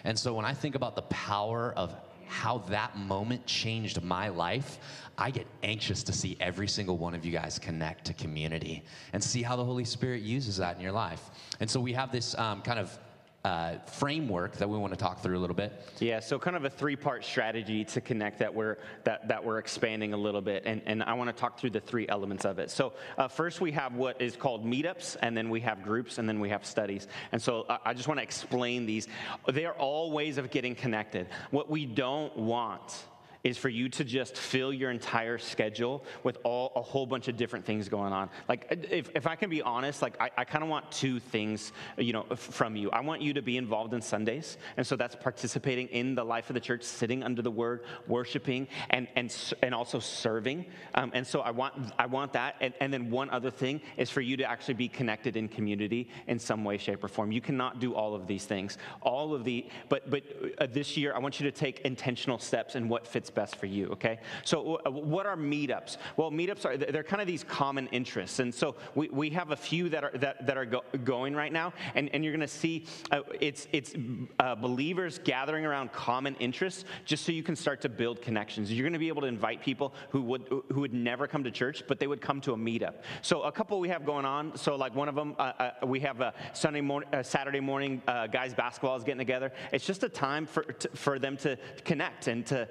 And 0.04 0.18
so 0.18 0.34
when 0.34 0.46
I 0.46 0.54
think 0.54 0.76
about 0.76 0.96
the 0.96 1.02
power 1.04 1.74
of 1.76 1.96
how 2.28 2.60
that 2.70 2.98
moment 2.98 3.46
changed 3.46 4.02
my 4.02 4.30
life, 4.30 4.80
I 5.18 5.32
get 5.32 5.48
anxious 5.64 6.04
to 6.04 6.14
see 6.14 6.38
every 6.40 6.68
single 6.68 6.98
one 6.98 7.16
of 7.16 7.26
you 7.26 7.32
guys 7.32 7.58
connect 7.58 8.06
to 8.06 8.14
community 8.14 8.84
and 9.14 9.24
see 9.24 9.42
how 9.42 9.56
the 9.56 9.66
Holy 9.66 9.86
Spirit 9.86 10.22
uses 10.22 10.58
that 10.58 10.76
in 10.76 10.82
your 10.82 10.92
life. 10.92 11.30
And 11.60 11.70
so 11.70 11.80
we 11.80 11.94
have 11.94 12.12
this 12.12 12.38
um, 12.38 12.62
kind 12.62 12.80
of 12.80 12.98
uh, 13.44 13.78
framework 13.86 14.58
that 14.58 14.70
we 14.70 14.78
want 14.78 14.92
to 14.92 14.98
talk 14.98 15.22
through 15.22 15.38
a 15.38 15.40
little 15.40 15.56
bit. 15.56 15.72
Yeah, 16.00 16.20
so 16.20 16.38
kind 16.38 16.56
of 16.56 16.66
a 16.66 16.70
three-part 16.70 17.24
strategy 17.24 17.86
to 17.86 18.02
connect 18.02 18.40
that 18.40 18.54
we're 18.54 18.78
that, 19.04 19.28
that 19.28 19.44
we're 19.44 19.60
expanding 19.60 20.14
a 20.14 20.18
little 20.18 20.42
bit, 20.42 20.64
and, 20.66 20.82
and 20.86 21.04
I 21.04 21.14
want 21.14 21.30
to 21.30 21.40
talk 21.40 21.60
through 21.60 21.70
the 21.70 21.80
three 21.80 22.08
elements 22.10 22.46
of 22.46 22.60
it. 22.60 22.70
So 22.70 22.94
uh, 23.18 23.28
first 23.28 23.62
we 23.62 23.72
have 23.72 23.96
what 23.96 24.22
is 24.22 24.36
called 24.36 24.66
meetups, 24.66 25.18
and 25.22 25.38
then 25.38 25.50
we 25.50 25.62
have 25.62 25.82
groups, 25.82 26.18
and 26.18 26.28
then 26.28 26.40
we 26.40 26.50
have 26.50 26.66
studies. 26.66 27.08
And 27.32 27.42
so 27.42 27.66
I, 27.70 27.78
I 27.86 27.94
just 27.94 28.08
want 28.08 28.20
to 28.20 28.24
explain 28.24 28.86
these. 28.86 29.08
They 29.52 29.66
are 29.66 29.74
all 29.74 30.12
ways 30.12 30.38
of 30.38 30.52
getting 30.52 30.76
connected. 30.76 31.28
What 31.52 31.70
we 31.70 31.86
don't 31.86 32.36
want 32.36 33.06
is 33.44 33.58
for 33.58 33.70
you 33.70 33.90
to 33.90 34.04
just 34.04 34.38
fill 34.38 34.74
your 34.74 34.92
entire 34.92 35.38
schedule 35.38 36.04
with 36.24 36.38
all 36.44 36.72
a 36.76 36.82
whole 36.82 37.06
bunch 37.06 37.28
of 37.28 37.38
different 37.38 37.66
things 37.66 37.90
going 37.90 38.14
on. 38.14 38.30
Like, 38.48 38.88
if, 38.90 39.10
if 39.16 39.28
I 39.28 39.36
can 39.36 39.50
be 39.50 39.62
honest, 39.62 40.02
like 40.02 40.20
I, 40.20 40.30
I 40.38 40.46
kind 40.46 40.64
of 40.64 40.70
want 40.70 40.92
two 40.92 41.20
things, 41.20 41.72
you 41.98 42.14
know, 42.14 42.24
from 42.36 42.76
you. 42.76 42.90
I 42.92 43.02
want 43.02 43.22
you 43.22 43.34
to 43.34 43.42
be 43.42 43.58
involved 43.58 43.94
in 43.94 44.02
Sundays, 44.02 44.58
and 44.78 44.86
so 44.86 44.96
that's 44.96 45.16
participating 45.16 45.88
in 45.88 46.16
the 46.16 46.24
life 46.24 46.50
of 46.50 46.54
the 46.54 46.60
church, 46.60 46.84
sitting 46.84 47.24
under 47.24 47.42
the 47.42 47.52
Word, 47.52 47.84
worshiping, 48.08 48.68
and 48.90 49.08
and 49.16 49.36
and 49.62 49.74
also 49.74 50.00
serving. 50.00 50.66
Um, 50.96 51.12
and 51.14 51.26
so 51.26 51.42
I 51.42 51.52
want 51.52 51.74
I 51.98 52.06
want 52.06 52.34
that. 52.34 52.56
And, 52.62 52.74
and 52.80 52.94
then 52.94 53.10
one 53.10 53.30
other 53.30 53.52
thing 53.52 53.82
is 53.98 54.10
for 54.10 54.22
you 54.22 54.38
to 54.38 54.50
actually 54.50 54.76
be 54.76 54.88
connected 54.88 55.36
in 55.38 55.48
community 55.48 56.10
in 56.28 56.40
some 56.40 56.64
way, 56.64 56.78
shape, 56.78 57.04
or 57.04 57.08
form. 57.08 57.32
You 57.32 57.42
cannot 57.42 57.80
do 57.80 57.94
all 57.94 58.16
of 58.16 58.28
these 58.28 58.46
things. 58.46 58.78
All 59.02 59.34
of 59.34 59.44
the, 59.44 59.68
but 59.90 60.10
but 60.10 60.24
uh, 60.60 60.68
this 60.68 60.98
year 60.98 61.14
I 61.16 61.20
want 61.20 61.40
you 61.40 61.46
to 61.46 61.52
take 61.52 61.80
intentional 61.82 62.40
steps 62.40 62.76
in 62.76 62.90
what 62.90 63.06
fits 63.08 63.30
best 63.38 63.56
for 63.56 63.68
you, 63.68 63.88
okay? 63.90 64.20
So, 64.44 64.82
uh, 64.86 64.90
what 64.90 65.28
are 65.28 65.38
meetups? 65.38 65.98
Well, 66.18 66.32
meetups 66.32 66.66
are, 66.66 66.76
they're 66.76 67.04
kind 67.04 67.22
of 67.22 67.28
these 67.28 67.44
common 67.44 67.88
interests. 68.00 68.40
And 68.40 68.54
so, 68.54 68.76
we, 68.96 69.10
we 69.10 69.30
have 69.30 69.52
a 69.52 69.56
few 69.56 69.90
that 69.90 70.04
are, 70.04 70.12
that, 70.16 70.48
that 70.48 70.58
are 70.58 70.66
go, 70.66 70.82
going 71.04 71.36
right 71.36 71.54
now. 71.54 71.72
And, 71.94 72.10
and 72.14 72.24
you're 72.24 72.34
going 72.34 72.42
to 72.42 72.48
see 72.48 72.86
uh, 73.12 73.22
it's, 73.40 73.68
it's 73.72 73.94
uh, 74.40 74.56
believers 74.56 75.20
gathering 75.24 75.66
around 75.66 75.94
common 75.94 76.36
interests 76.40 76.84
just 77.06 77.26
so 77.26 77.32
you 77.32 77.44
can 77.44 77.56
start 77.56 77.80
to 77.82 77.90
build 77.90 78.24
connections. 78.24 78.74
You're 78.74 78.86
going 78.86 78.94
to 78.94 79.00
be 79.00 79.08
able 79.08 79.22
to 79.22 79.28
invite 79.28 79.62
people 79.62 79.94
who 80.10 80.24
would, 80.24 80.48
who 80.74 80.82
would 80.82 80.96
never 80.96 81.28
come 81.28 81.44
to 81.44 81.52
church, 81.52 81.84
but 81.88 82.00
they 82.00 82.08
would 82.08 82.22
come 82.22 82.42
to 82.42 82.54
a 82.54 82.58
meetup. 82.58 82.96
So, 83.22 83.44
a 83.44 83.52
couple 83.52 83.80
we 83.80 83.90
have 83.90 84.04
going 84.04 84.26
on. 84.26 84.58
So, 84.58 84.76
like 84.76 84.96
one 84.96 85.08
of 85.08 85.16
them, 85.16 85.36
uh, 85.38 85.54
uh 85.60 85.86
we 85.86 86.00
have 86.00 86.22
a 86.22 86.34
Sunday 86.54 86.82
morning, 86.82 87.10
Saturday 87.22 87.60
morning, 87.60 88.02
uh, 88.08 88.26
guys 88.26 88.56
basketball 88.56 88.98
is 88.98 89.04
getting 89.04 89.20
together. 89.20 89.52
It's 89.72 89.86
just 89.86 90.04
a 90.04 90.10
time 90.10 90.48
for, 90.48 90.66
for 90.96 91.20
them 91.20 91.38
to 91.38 91.58
connect 91.86 92.28
and 92.28 92.44
to 92.48 92.68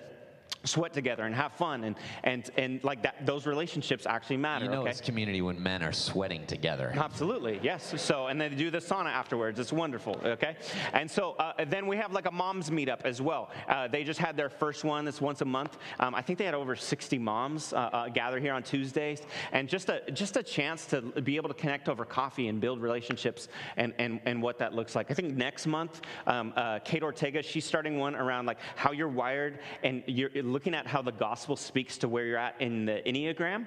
sweat 0.66 0.92
together 0.92 1.24
and 1.24 1.34
have 1.34 1.52
fun 1.52 1.84
and 1.84 1.96
and 2.24 2.50
and 2.56 2.82
like 2.84 3.02
that 3.02 3.24
those 3.24 3.46
relationships 3.46 4.06
actually 4.06 4.36
matter 4.36 4.64
you 4.64 4.70
know 4.70 4.82
okay? 4.82 4.90
it's 4.90 5.00
community 5.00 5.42
when 5.42 5.62
men 5.62 5.82
are 5.82 5.92
sweating 5.92 6.44
together. 6.46 6.92
Absolutely 6.96 7.60
yes. 7.62 7.94
So 8.00 8.26
and 8.26 8.40
they 8.40 8.48
do 8.48 8.70
the 8.70 8.78
sauna 8.78 9.06
afterwards. 9.06 9.58
It's 9.58 9.72
wonderful 9.72 10.20
okay? 10.24 10.56
And 10.92 11.10
so 11.10 11.32
uh, 11.32 11.64
then 11.66 11.86
we 11.86 11.96
have 11.96 12.12
like 12.12 12.26
a 12.26 12.30
moms 12.30 12.70
meetup 12.70 13.02
as 13.04 13.22
well. 13.22 13.50
Uh, 13.68 13.88
they 13.88 14.04
just 14.04 14.20
had 14.20 14.36
their 14.36 14.50
first 14.50 14.84
one 14.84 15.04
this 15.04 15.20
once 15.20 15.40
a 15.40 15.44
month. 15.44 15.78
Um, 16.00 16.14
i 16.14 16.22
think 16.22 16.38
they 16.38 16.44
had 16.44 16.54
over 16.54 16.74
60 16.76 17.18
moms 17.18 17.72
uh, 17.72 17.76
uh, 17.76 18.08
gather 18.08 18.38
here 18.40 18.52
on 18.52 18.62
tuesdays. 18.62 19.22
And 19.52 19.68
just 19.68 19.88
a 19.88 20.10
just 20.12 20.36
a 20.36 20.42
chance 20.42 20.86
to 20.86 21.00
be 21.02 21.36
able 21.36 21.48
to 21.48 21.54
connect 21.54 21.88
over 21.88 22.04
coffee 22.04 22.48
and 22.48 22.60
build 22.60 22.80
relationships 22.80 23.48
and 23.76 23.94
and, 23.98 24.20
and 24.24 24.42
what 24.42 24.58
that 24.58 24.74
looks 24.74 24.94
like. 24.94 25.10
I 25.10 25.14
think 25.14 25.34
next 25.34 25.66
month 25.66 26.00
um, 26.26 26.52
uh, 26.56 26.78
kate 26.80 27.02
ortega 27.02 27.42
she's 27.42 27.64
starting 27.64 27.98
one 27.98 28.14
around 28.14 28.46
like 28.46 28.58
how 28.74 28.92
you're 28.92 29.08
wired 29.08 29.58
and 29.82 30.02
you're 30.06 30.30
looking 30.56 30.74
at 30.74 30.86
how 30.86 31.02
the 31.02 31.12
gospel 31.12 31.54
speaks 31.54 31.98
to 31.98 32.08
where 32.08 32.24
you're 32.24 32.38
at 32.38 32.58
in 32.62 32.86
the 32.86 33.02
Enneagram. 33.06 33.66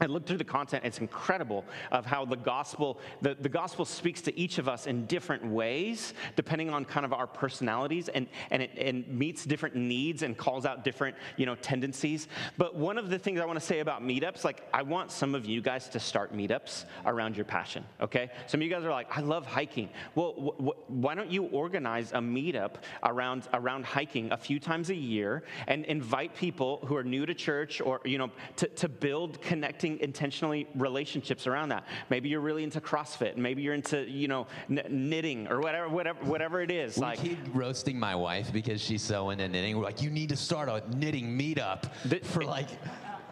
I 0.00 0.06
looked 0.06 0.28
through 0.28 0.38
the 0.38 0.44
content, 0.44 0.84
it's 0.84 0.98
incredible 0.98 1.64
of 1.90 2.06
how 2.06 2.24
the 2.24 2.36
gospel, 2.36 3.00
the, 3.20 3.36
the 3.40 3.48
gospel 3.48 3.84
speaks 3.84 4.20
to 4.22 4.38
each 4.38 4.58
of 4.58 4.68
us 4.68 4.86
in 4.86 5.06
different 5.06 5.44
ways, 5.44 6.14
depending 6.36 6.70
on 6.70 6.84
kind 6.84 7.04
of 7.04 7.12
our 7.12 7.26
personalities, 7.26 8.08
and, 8.08 8.28
and 8.50 8.62
it 8.62 8.70
and 8.78 9.08
meets 9.08 9.44
different 9.44 9.74
needs 9.74 10.22
and 10.22 10.36
calls 10.36 10.64
out 10.64 10.84
different, 10.84 11.16
you 11.36 11.46
know, 11.46 11.56
tendencies. 11.56 12.28
But 12.56 12.76
one 12.76 12.96
of 12.98 13.10
the 13.10 13.18
things 13.18 13.40
I 13.40 13.44
want 13.44 13.58
to 13.58 13.64
say 13.64 13.80
about 13.80 14.02
meetups, 14.02 14.44
like 14.44 14.68
I 14.72 14.82
want 14.82 15.10
some 15.10 15.34
of 15.34 15.46
you 15.46 15.60
guys 15.60 15.88
to 15.90 16.00
start 16.00 16.32
meetups 16.32 16.84
around 17.04 17.36
your 17.36 17.44
passion, 17.44 17.84
okay? 18.00 18.30
Some 18.46 18.60
of 18.60 18.66
you 18.66 18.70
guys 18.70 18.84
are 18.84 18.90
like, 18.90 19.16
I 19.16 19.20
love 19.20 19.46
hiking. 19.46 19.88
Well, 20.14 20.34
wh- 20.34 20.64
wh- 20.64 20.90
why 20.90 21.14
don't 21.14 21.30
you 21.30 21.44
organize 21.44 22.12
a 22.12 22.18
meetup 22.18 22.76
around, 23.02 23.48
around 23.52 23.84
hiking 23.84 24.30
a 24.32 24.36
few 24.36 24.60
times 24.60 24.90
a 24.90 24.94
year 24.94 25.42
and 25.66 25.84
invite 25.86 26.34
people 26.36 26.80
who 26.86 26.94
are 26.96 27.04
new 27.04 27.26
to 27.26 27.34
church 27.34 27.80
or, 27.80 28.00
you 28.04 28.18
know, 28.18 28.30
to, 28.56 28.68
to 28.68 28.88
build 28.88 29.40
connecting 29.42 29.87
intentionally 29.96 30.68
relationships 30.74 31.46
around 31.46 31.70
that. 31.70 31.84
Maybe 32.10 32.28
you're 32.28 32.40
really 32.40 32.64
into 32.64 32.80
CrossFit. 32.80 33.36
Maybe 33.36 33.62
you're 33.62 33.74
into, 33.74 34.08
you 34.08 34.28
know, 34.28 34.46
n- 34.68 34.82
knitting 34.90 35.48
or 35.48 35.60
whatever, 35.60 35.88
whatever, 35.88 36.24
whatever 36.24 36.60
it 36.60 36.70
is. 36.70 36.96
We 36.96 37.02
like 37.02 37.20
keep 37.20 37.38
roasting 37.54 37.98
my 37.98 38.14
wife 38.14 38.52
because 38.52 38.80
she's 38.80 39.02
so 39.02 39.30
into 39.30 39.48
knitting. 39.48 39.78
We're 39.78 39.84
like, 39.84 40.02
you 40.02 40.10
need 40.10 40.28
to 40.28 40.36
start 40.36 40.68
a 40.68 40.82
knitting 40.96 41.26
meetup 41.38 41.90
the, 42.04 42.18
for 42.18 42.44
like 42.44 42.68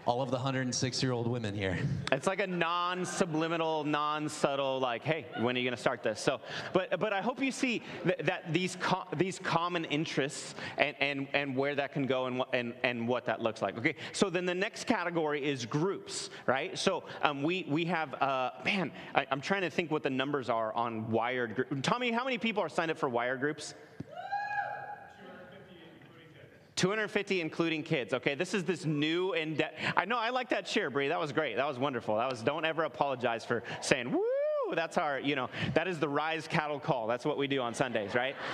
all 0.06 0.22
of 0.22 0.30
the 0.30 0.36
106 0.36 1.02
year 1.02 1.12
old 1.12 1.26
women 1.26 1.54
here. 1.54 1.78
It's 2.12 2.28
like 2.28 2.40
a 2.40 2.46
non 2.46 3.04
subliminal, 3.04 3.84
non 3.84 4.28
subtle, 4.28 4.78
like, 4.78 5.02
hey, 5.02 5.26
when 5.40 5.56
are 5.56 5.58
you 5.58 5.64
going 5.64 5.76
to 5.76 5.80
start 5.80 6.02
this? 6.02 6.20
So, 6.20 6.40
but, 6.72 6.98
but 7.00 7.12
I 7.12 7.20
hope 7.20 7.42
you 7.42 7.50
see 7.50 7.82
that, 8.04 8.24
that 8.24 8.52
these, 8.52 8.76
co- 8.76 9.06
these 9.16 9.40
common 9.40 9.84
interests 9.86 10.54
and, 10.78 10.94
and, 11.00 11.28
and 11.34 11.56
where 11.56 11.74
that 11.74 11.92
can 11.92 12.06
go 12.06 12.26
and, 12.26 12.42
and, 12.52 12.74
and 12.84 13.08
what 13.08 13.26
that 13.26 13.42
looks 13.42 13.60
like. 13.60 13.76
Okay, 13.78 13.96
so 14.12 14.30
then 14.30 14.46
the 14.46 14.54
next 14.54 14.86
category 14.86 15.44
is 15.44 15.66
groups, 15.66 16.30
right? 16.46 16.78
So 16.78 17.04
um, 17.22 17.42
we, 17.42 17.66
we 17.68 17.84
have, 17.86 18.14
uh, 18.14 18.50
man, 18.64 18.92
I, 19.14 19.26
I'm 19.30 19.40
trying 19.40 19.62
to 19.62 19.70
think 19.70 19.90
what 19.90 20.04
the 20.04 20.10
numbers 20.10 20.48
are 20.48 20.72
on 20.74 21.10
Wired. 21.10 21.56
Group. 21.56 21.82
Tommy, 21.82 22.12
how 22.12 22.24
many 22.24 22.38
people 22.38 22.62
are 22.62 22.68
signed 22.68 22.92
up 22.92 22.98
for 22.98 23.08
Wired 23.08 23.40
groups? 23.40 23.74
250 26.76 27.40
including 27.40 27.82
kids. 27.82 28.14
Okay, 28.14 28.34
this 28.34 28.54
is 28.54 28.64
this 28.64 28.84
new 28.84 29.32
and 29.32 29.66
I 29.96 30.04
know 30.04 30.18
I 30.18 30.30
like 30.30 30.50
that 30.50 30.66
cheer, 30.66 30.90
Bree. 30.90 31.08
That 31.08 31.18
was 31.18 31.32
great. 31.32 31.56
That 31.56 31.66
was 31.66 31.78
wonderful. 31.78 32.16
That 32.16 32.30
was 32.30 32.42
don't 32.42 32.64
ever 32.64 32.84
apologize 32.84 33.44
for 33.44 33.62
saying 33.80 34.12
woo 34.12 34.25
that's 34.74 34.98
our, 34.98 35.20
you 35.20 35.36
know, 35.36 35.48
that 35.74 35.88
is 35.88 35.98
the 35.98 36.08
rise 36.08 36.46
cattle 36.46 36.80
call. 36.80 37.06
That's 37.06 37.24
what 37.24 37.38
we 37.38 37.46
do 37.46 37.60
on 37.60 37.74
Sundays, 37.74 38.14
right? 38.14 38.34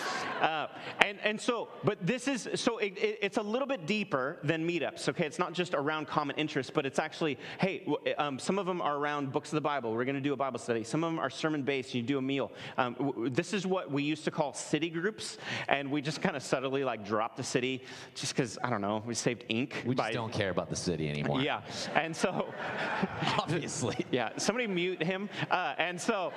Uh, 0.43 0.67
and, 1.05 1.19
and 1.23 1.41
so, 1.41 1.69
but 1.85 2.05
this 2.05 2.27
is, 2.27 2.49
so 2.57 2.79
it, 2.79 2.99
it, 2.99 3.19
it's 3.23 3.37
a 3.37 3.43
little 3.43 3.69
bit 3.69 3.87
deeper 3.87 4.39
than 4.43 4.67
meetups, 4.67 5.09
okay? 5.09 5.25
It's 5.25 5.39
not 5.39 5.53
just 5.53 5.73
around 5.73 6.09
common 6.09 6.35
interests, 6.37 6.73
but 6.75 6.85
it's 6.85 6.99
actually, 6.99 7.39
hey, 7.61 7.87
um, 8.19 8.41
some 8.41 8.59
of 8.59 8.67
them 8.67 8.83
are 8.83 8.97
around 8.97 9.31
books 9.31 9.51
of 9.51 9.55
the 9.55 9.61
Bible. 9.61 9.93
We're 9.93 10.05
going 10.05 10.17
to 10.17 10.21
do 10.21 10.33
a 10.33 10.37
Bible 10.37 10.59
study. 10.59 10.83
Some 10.83 11.05
of 11.05 11.13
them 11.13 11.21
are 11.21 11.31
sermon 11.31 11.63
based. 11.63 11.95
You 11.95 12.03
do 12.03 12.19
a 12.19 12.23
meal. 12.23 12.51
Um, 12.77 12.95
w- 12.95 13.31
this 13.31 13.53
is 13.53 13.69
what 13.69 13.93
we 13.93 14.03
used 14.03 14.25
to 14.25 14.33
call 14.33 14.53
city 14.53 14.91
groups, 14.91 15.39
and 15.69 15.89
we 15.93 16.03
just 16.03 16.21
kind 16.21 16.35
of 16.35 16.43
subtly 16.43 16.83
like 16.83 17.07
dropped 17.07 17.37
the 17.37 17.45
city 17.45 17.85
just 18.17 18.35
because, 18.35 18.59
I 18.65 18.71
don't 18.71 18.81
know, 18.81 19.01
we 19.07 19.15
saved 19.15 19.45
ink. 19.49 19.85
We 19.87 19.95
just 19.95 20.13
don't 20.13 20.33
care 20.33 20.51
about 20.51 20.71
the 20.71 20.77
city 20.77 21.09
anymore. 21.09 21.41
Yeah. 21.41 21.61
And 21.95 22.17
so, 22.17 22.53
obviously. 23.39 23.97
Yeah. 24.11 24.31
Somebody 24.37 24.67
mute 24.67 25.03
him. 25.03 25.31
Uh, 25.51 25.75
and 25.79 25.99
so 26.03 26.33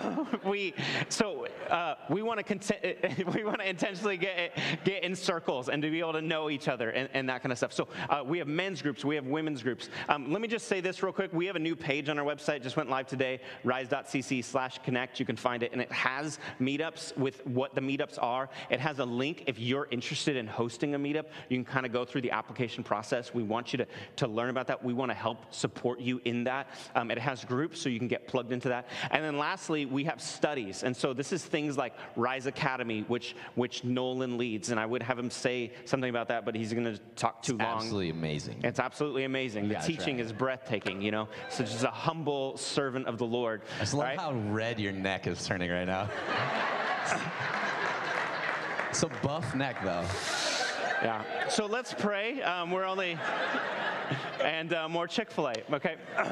we 0.44 0.74
so 1.08 1.46
uh, 1.70 1.94
we 2.10 2.22
want 2.22 2.38
to 2.38 2.44
content, 2.44 2.80
we 3.34 3.44
want 3.44 3.60
to 3.60 3.68
intentionally 3.68 4.16
get 4.16 4.52
get 4.84 5.02
in 5.02 5.16
circles 5.16 5.68
and 5.68 5.82
to 5.82 5.90
be 5.90 6.00
able 6.00 6.12
to 6.12 6.22
know 6.22 6.50
each 6.50 6.68
other 6.68 6.90
and, 6.90 7.08
and 7.14 7.28
that 7.28 7.42
kind 7.42 7.52
of 7.52 7.58
stuff. 7.58 7.72
So 7.72 7.88
uh, 8.10 8.22
we 8.24 8.38
have 8.38 8.48
men's 8.48 8.82
groups, 8.82 9.04
we 9.04 9.14
have 9.14 9.26
women's 9.26 9.62
groups. 9.62 9.88
Um, 10.08 10.32
let 10.32 10.40
me 10.42 10.48
just 10.48 10.68
say 10.68 10.80
this 10.80 11.02
real 11.02 11.12
quick. 11.12 11.32
We 11.32 11.46
have 11.46 11.56
a 11.56 11.60
new 11.60 11.74
page 11.74 12.08
on 12.08 12.18
our 12.18 12.24
website. 12.24 12.62
Just 12.62 12.76
went 12.76 12.90
live 12.90 13.06
today. 13.06 13.40
Rise.cc/connect. 13.64 15.18
You 15.18 15.26
can 15.26 15.36
find 15.36 15.62
it, 15.62 15.72
and 15.72 15.80
it 15.80 15.90
has 15.92 16.38
meetups 16.60 17.16
with 17.16 17.46
what 17.46 17.74
the 17.74 17.80
meetups 17.80 18.18
are. 18.20 18.48
It 18.70 18.80
has 18.80 18.98
a 18.98 19.04
link 19.04 19.44
if 19.46 19.58
you're 19.58 19.88
interested 19.90 20.36
in 20.36 20.46
hosting 20.46 20.94
a 20.94 20.98
meetup. 20.98 21.26
You 21.48 21.56
can 21.56 21.64
kind 21.64 21.86
of 21.86 21.92
go 21.92 22.04
through 22.04 22.22
the 22.22 22.30
application 22.30 22.84
process. 22.84 23.32
We 23.32 23.42
want 23.42 23.72
you 23.72 23.78
to 23.78 23.86
to 24.16 24.28
learn 24.28 24.50
about 24.50 24.66
that. 24.66 24.84
We 24.84 24.92
want 24.92 25.10
to 25.10 25.14
help 25.14 25.54
support 25.54 26.00
you 26.00 26.20
in 26.24 26.44
that. 26.44 26.68
Um, 26.94 27.10
it 27.10 27.18
has 27.18 27.44
groups, 27.44 27.80
so 27.80 27.88
you 27.88 27.98
can 27.98 28.08
get 28.08 28.26
plugged 28.26 28.52
into 28.52 28.68
that. 28.68 28.88
And 29.10 29.24
then 29.24 29.38
lastly, 29.38 29.86
we 29.86 30.04
have 30.04 30.20
studies. 30.20 30.82
And 30.82 30.96
so 30.96 31.12
this 31.12 31.32
is 31.32 31.44
things 31.44 31.76
like 31.76 31.94
Rise 32.16 32.46
Academy, 32.46 33.04
which, 33.08 33.36
which 33.54 33.84
Nolan 33.84 34.38
leads. 34.38 34.70
And 34.70 34.80
I 34.80 34.86
would 34.86 35.02
have 35.02 35.18
him 35.18 35.30
say 35.30 35.72
something 35.84 36.10
about 36.10 36.28
that, 36.28 36.44
but 36.44 36.54
he's 36.54 36.72
going 36.72 36.84
to 36.84 36.98
talk 37.14 37.42
too 37.42 37.54
it's 37.54 37.62
long. 37.62 37.76
Absolutely 37.76 38.10
amazing. 38.10 38.60
It's 38.64 38.80
absolutely 38.80 39.24
amazing. 39.24 39.68
The 39.68 39.76
teaching 39.76 40.18
is 40.18 40.32
breathtaking, 40.32 41.02
you 41.02 41.10
know? 41.10 41.28
So 41.48 41.64
just 41.64 41.84
a 41.84 41.90
humble 41.90 42.56
servant 42.56 43.06
of 43.06 43.18
the 43.18 43.26
Lord. 43.26 43.62
I 43.76 43.80
just 43.80 43.94
love 43.94 44.06
right? 44.06 44.18
how 44.18 44.32
red 44.32 44.78
your 44.80 44.92
neck 44.92 45.26
is 45.26 45.44
turning 45.46 45.70
right 45.70 45.86
now. 45.86 46.08
so 48.92 49.10
buff 49.22 49.54
neck, 49.54 49.76
though. 49.84 50.04
Yeah. 51.02 51.48
So 51.48 51.66
let's 51.66 51.94
pray. 51.94 52.42
Um, 52.42 52.70
we're 52.70 52.84
only, 52.84 53.18
and 54.42 54.72
uh, 54.72 54.88
more 54.88 55.06
Chick 55.06 55.30
fil 55.30 55.48
A, 55.48 55.54
okay? 55.72 55.96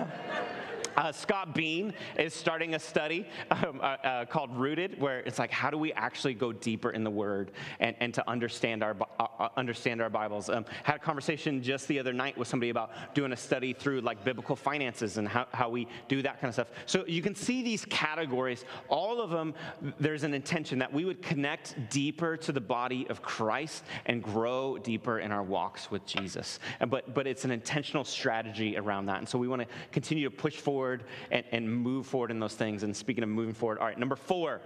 Uh, 0.96 1.10
Scott 1.10 1.54
Bean 1.54 1.92
is 2.18 2.32
starting 2.34 2.74
a 2.74 2.78
study 2.78 3.26
um, 3.50 3.80
uh, 3.80 3.84
uh, 3.84 4.24
called 4.26 4.56
Rooted, 4.56 5.00
where 5.00 5.20
it's 5.20 5.38
like, 5.38 5.50
how 5.50 5.70
do 5.70 5.78
we 5.78 5.92
actually 5.94 6.34
go 6.34 6.52
deeper 6.52 6.90
in 6.90 7.02
the 7.02 7.10
Word 7.10 7.50
and, 7.80 7.96
and 8.00 8.14
to 8.14 8.28
understand 8.28 8.82
our 8.82 8.96
uh, 9.18 9.26
uh, 9.38 9.48
understand 9.56 10.00
our 10.00 10.10
Bibles? 10.10 10.48
Um, 10.48 10.64
had 10.84 10.96
a 10.96 10.98
conversation 10.98 11.62
just 11.62 11.88
the 11.88 11.98
other 11.98 12.12
night 12.12 12.38
with 12.38 12.48
somebody 12.48 12.70
about 12.70 12.90
doing 13.14 13.32
a 13.32 13.36
study 13.36 13.72
through 13.72 14.02
like 14.02 14.24
biblical 14.24 14.54
finances 14.54 15.18
and 15.18 15.26
how, 15.26 15.46
how 15.52 15.68
we 15.68 15.88
do 16.08 16.22
that 16.22 16.40
kind 16.40 16.48
of 16.48 16.54
stuff. 16.54 16.68
So 16.86 17.04
you 17.06 17.22
can 17.22 17.34
see 17.34 17.62
these 17.62 17.84
categories. 17.86 18.64
All 18.88 19.20
of 19.20 19.30
them, 19.30 19.54
there's 19.98 20.22
an 20.22 20.32
intention 20.34 20.78
that 20.78 20.92
we 20.92 21.04
would 21.04 21.22
connect 21.22 21.76
deeper 21.90 22.36
to 22.36 22.52
the 22.52 22.60
body 22.60 23.06
of 23.10 23.20
Christ 23.20 23.84
and 24.06 24.22
grow 24.22 24.78
deeper 24.78 25.18
in 25.18 25.32
our 25.32 25.42
walks 25.42 25.90
with 25.90 26.06
Jesus. 26.06 26.60
But 26.88 27.14
but 27.14 27.26
it's 27.26 27.44
an 27.44 27.50
intentional 27.50 28.04
strategy 28.04 28.76
around 28.76 29.06
that, 29.06 29.18
and 29.18 29.28
so 29.28 29.38
we 29.38 29.48
want 29.48 29.62
to 29.62 29.68
continue 29.90 30.24
to 30.24 30.30
push 30.30 30.56
forward 30.56 30.83
forward 30.84 31.04
and, 31.30 31.44
and 31.50 31.82
move 31.82 32.06
forward 32.06 32.30
in 32.30 32.38
those 32.38 32.54
things. 32.54 32.82
And 32.82 32.94
speaking 32.94 33.24
of 33.24 33.30
moving 33.30 33.54
forward, 33.54 33.78
all 33.78 33.86
right, 33.86 33.98
number 33.98 34.16
four. 34.16 34.60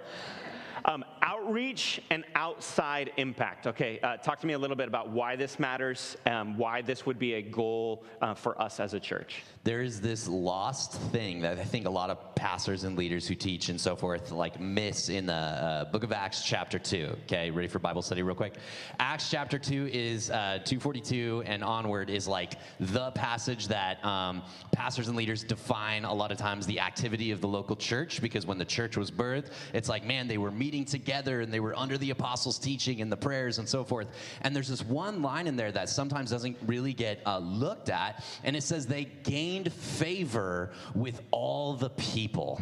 Outreach 1.39 2.01
and 2.11 2.25
outside 2.35 3.13
impact. 3.17 3.67
Okay, 3.67 4.01
uh, 4.01 4.17
talk 4.17 4.41
to 4.41 4.47
me 4.47 4.55
a 4.55 4.59
little 4.59 4.77
bit 4.77 4.89
about 4.89 5.11
why 5.11 5.37
this 5.37 5.59
matters, 5.59 6.17
um, 6.27 6.57
why 6.57 6.83
this 6.83 7.07
would 7.07 7.19
be 7.19 7.35
a 7.35 7.43
goal 7.43 8.05
uh, 8.21 8.35
for 8.35 8.61
us 8.61 8.81
as 8.81 8.93
a 8.93 9.01
church 9.01 9.43
there's 9.69 10.01
this 10.01 10.27
lost 10.27 10.95
thing 11.13 11.41
that 11.41 11.59
I 11.59 11.63
think 11.63 11.85
a 11.85 11.91
lot 11.91 12.09
of 12.09 12.35
pastors 12.35 12.85
and 12.85 12.97
leaders 12.97 13.29
who 13.29 13.35
teach 13.35 13.69
and 13.69 13.79
so 13.79 13.95
forth 13.95 14.31
like 14.31 14.59
miss 14.59 15.11
in 15.11 15.27
the 15.27 15.35
uh, 15.35 15.85
book 15.85 16.05
of 16.05 16.11
Acts 16.11 16.43
chapter 16.43 16.79
2. 16.79 17.17
Okay, 17.25 17.51
ready 17.51 17.69
for 17.69 17.79
Bible 17.79 18.01
study 18.01 18.23
real 18.23 18.35
quick? 18.35 18.55
Acts 18.99 19.31
chapter 19.31 19.59
2 19.59 19.91
is 19.93 20.31
uh, 20.31 20.61
242 20.65 21.43
and 21.45 21.63
onward 21.63 22.09
is 22.09 22.27
like 22.27 22.55
the 22.81 23.11
passage 23.11 23.69
that 23.69 24.03
um, 24.03 24.43
pastors 24.73 25.09
and 25.09 25.19
leaders 25.19 25.45
define 25.45 26.07
a 26.07 26.15
lot 26.15 26.33
of 26.33 26.39
times 26.39 26.65
the 26.65 26.81
activity 26.81 27.31
of 27.31 27.43
the 27.43 27.49
local 27.49 27.77
church 27.77 28.23
because 28.23 28.47
when 28.47 28.57
the 28.57 28.65
church 28.65 28.97
was 28.97 29.11
birthed, 29.11 29.51
it's 29.75 29.91
like, 29.91 30.03
man, 30.03 30.27
they 30.27 30.39
were 30.39 30.51
meeting 30.51 30.87
together 30.87 31.28
and 31.29 31.53
they 31.53 31.61
were 31.61 31.77
under 31.77 31.99
the 31.99 32.11
apostles' 32.11 32.59
teaching 32.59 33.01
and 33.01 33.13
the 33.13 33.17
prayers 33.17 33.59
and 33.59 33.69
so 33.69 33.85
forth. 33.85 34.09
And 34.43 34.55
there's 34.55 34.69
this 34.69 34.85
one 34.85 35.23
line 35.23 35.47
in 35.47 35.57
there 35.57 35.73
that 35.73 35.89
sometimes 35.89 36.31
doesn't 36.31 36.57
really 36.67 36.93
get 36.93 37.21
uh, 37.27 37.39
looked 37.39 37.89
at, 37.89 38.25
and 38.45 38.57
it 38.57 38.63
says 38.63 38.87
they 38.87 39.05
gained 39.05 39.73
favor 39.73 40.73
with 40.95 41.21
all 41.31 41.75
the 41.75 41.91
people. 41.91 42.61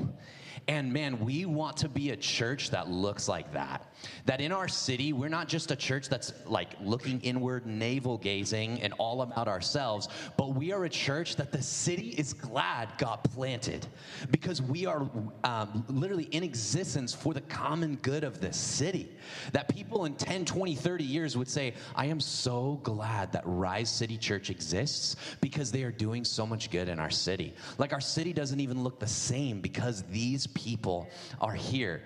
And 0.68 0.92
man, 0.92 1.20
we 1.20 1.46
want 1.46 1.76
to 1.79 1.88
be 1.88 2.11
a 2.11 2.16
church 2.16 2.70
that 2.70 2.88
looks 2.88 3.29
like 3.29 3.52
that. 3.52 3.94
That 4.24 4.40
in 4.40 4.50
our 4.50 4.66
city, 4.66 5.12
we're 5.12 5.29
not 5.29 5.46
just 5.46 5.70
a 5.70 5.76
church 5.76 6.09
that's 6.09 6.33
like 6.44 6.70
looking 6.83 7.20
inward, 7.20 7.66
navel 7.66 8.18
gazing, 8.18 8.83
and 8.83 8.92
all 8.98 9.22
about 9.22 9.46
ourselves, 9.46 10.09
but 10.37 10.55
we 10.55 10.72
are 10.72 10.85
a 10.85 10.88
church 10.88 11.37
that 11.37 11.52
the 11.52 11.62
city 11.62 12.09
is 12.18 12.33
glad 12.33 12.88
got 12.98 13.22
planted 13.24 13.87
because 14.31 14.61
we 14.61 14.87
are 14.87 15.09
um, 15.44 15.85
literally 15.88 16.24
in 16.24 16.42
existence 16.42 17.14
for 17.14 17.33
the 17.33 17.40
common 17.42 17.96
good 18.02 18.24
of 18.24 18.40
this 18.40 18.57
city. 18.57 19.12
That 19.52 19.68
people 19.68 20.05
in 20.05 20.14
10, 20.14 20.44
20, 20.44 20.74
30 20.74 21.05
years 21.05 21.37
would 21.37 21.48
say, 21.48 21.74
I 21.94 22.07
am 22.07 22.18
so 22.18 22.81
glad 22.83 23.33
that 23.33 23.42
Rise 23.44 23.88
City 23.90 24.18
Church 24.18 24.50
exists 24.50 25.16
because 25.40 25.70
they 25.70 25.85
are 25.85 25.92
doing 25.92 26.24
so 26.24 26.44
much 26.44 26.70
good 26.70 26.88
in 26.88 26.98
our 26.98 27.11
city. 27.11 27.55
Like 27.79 27.92
our 27.92 28.00
city 28.00 28.33
doesn't 28.33 28.61
even 28.61 28.83
look 28.83 28.98
the 28.98 29.07
same 29.07 29.61
because 29.61 30.02
these 30.11 30.46
people 30.57 31.09
are 31.40 31.55
here. 31.55 32.03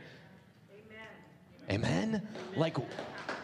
Amen? 1.71 1.85
Amen? 1.85 2.29
Like, 2.57 2.77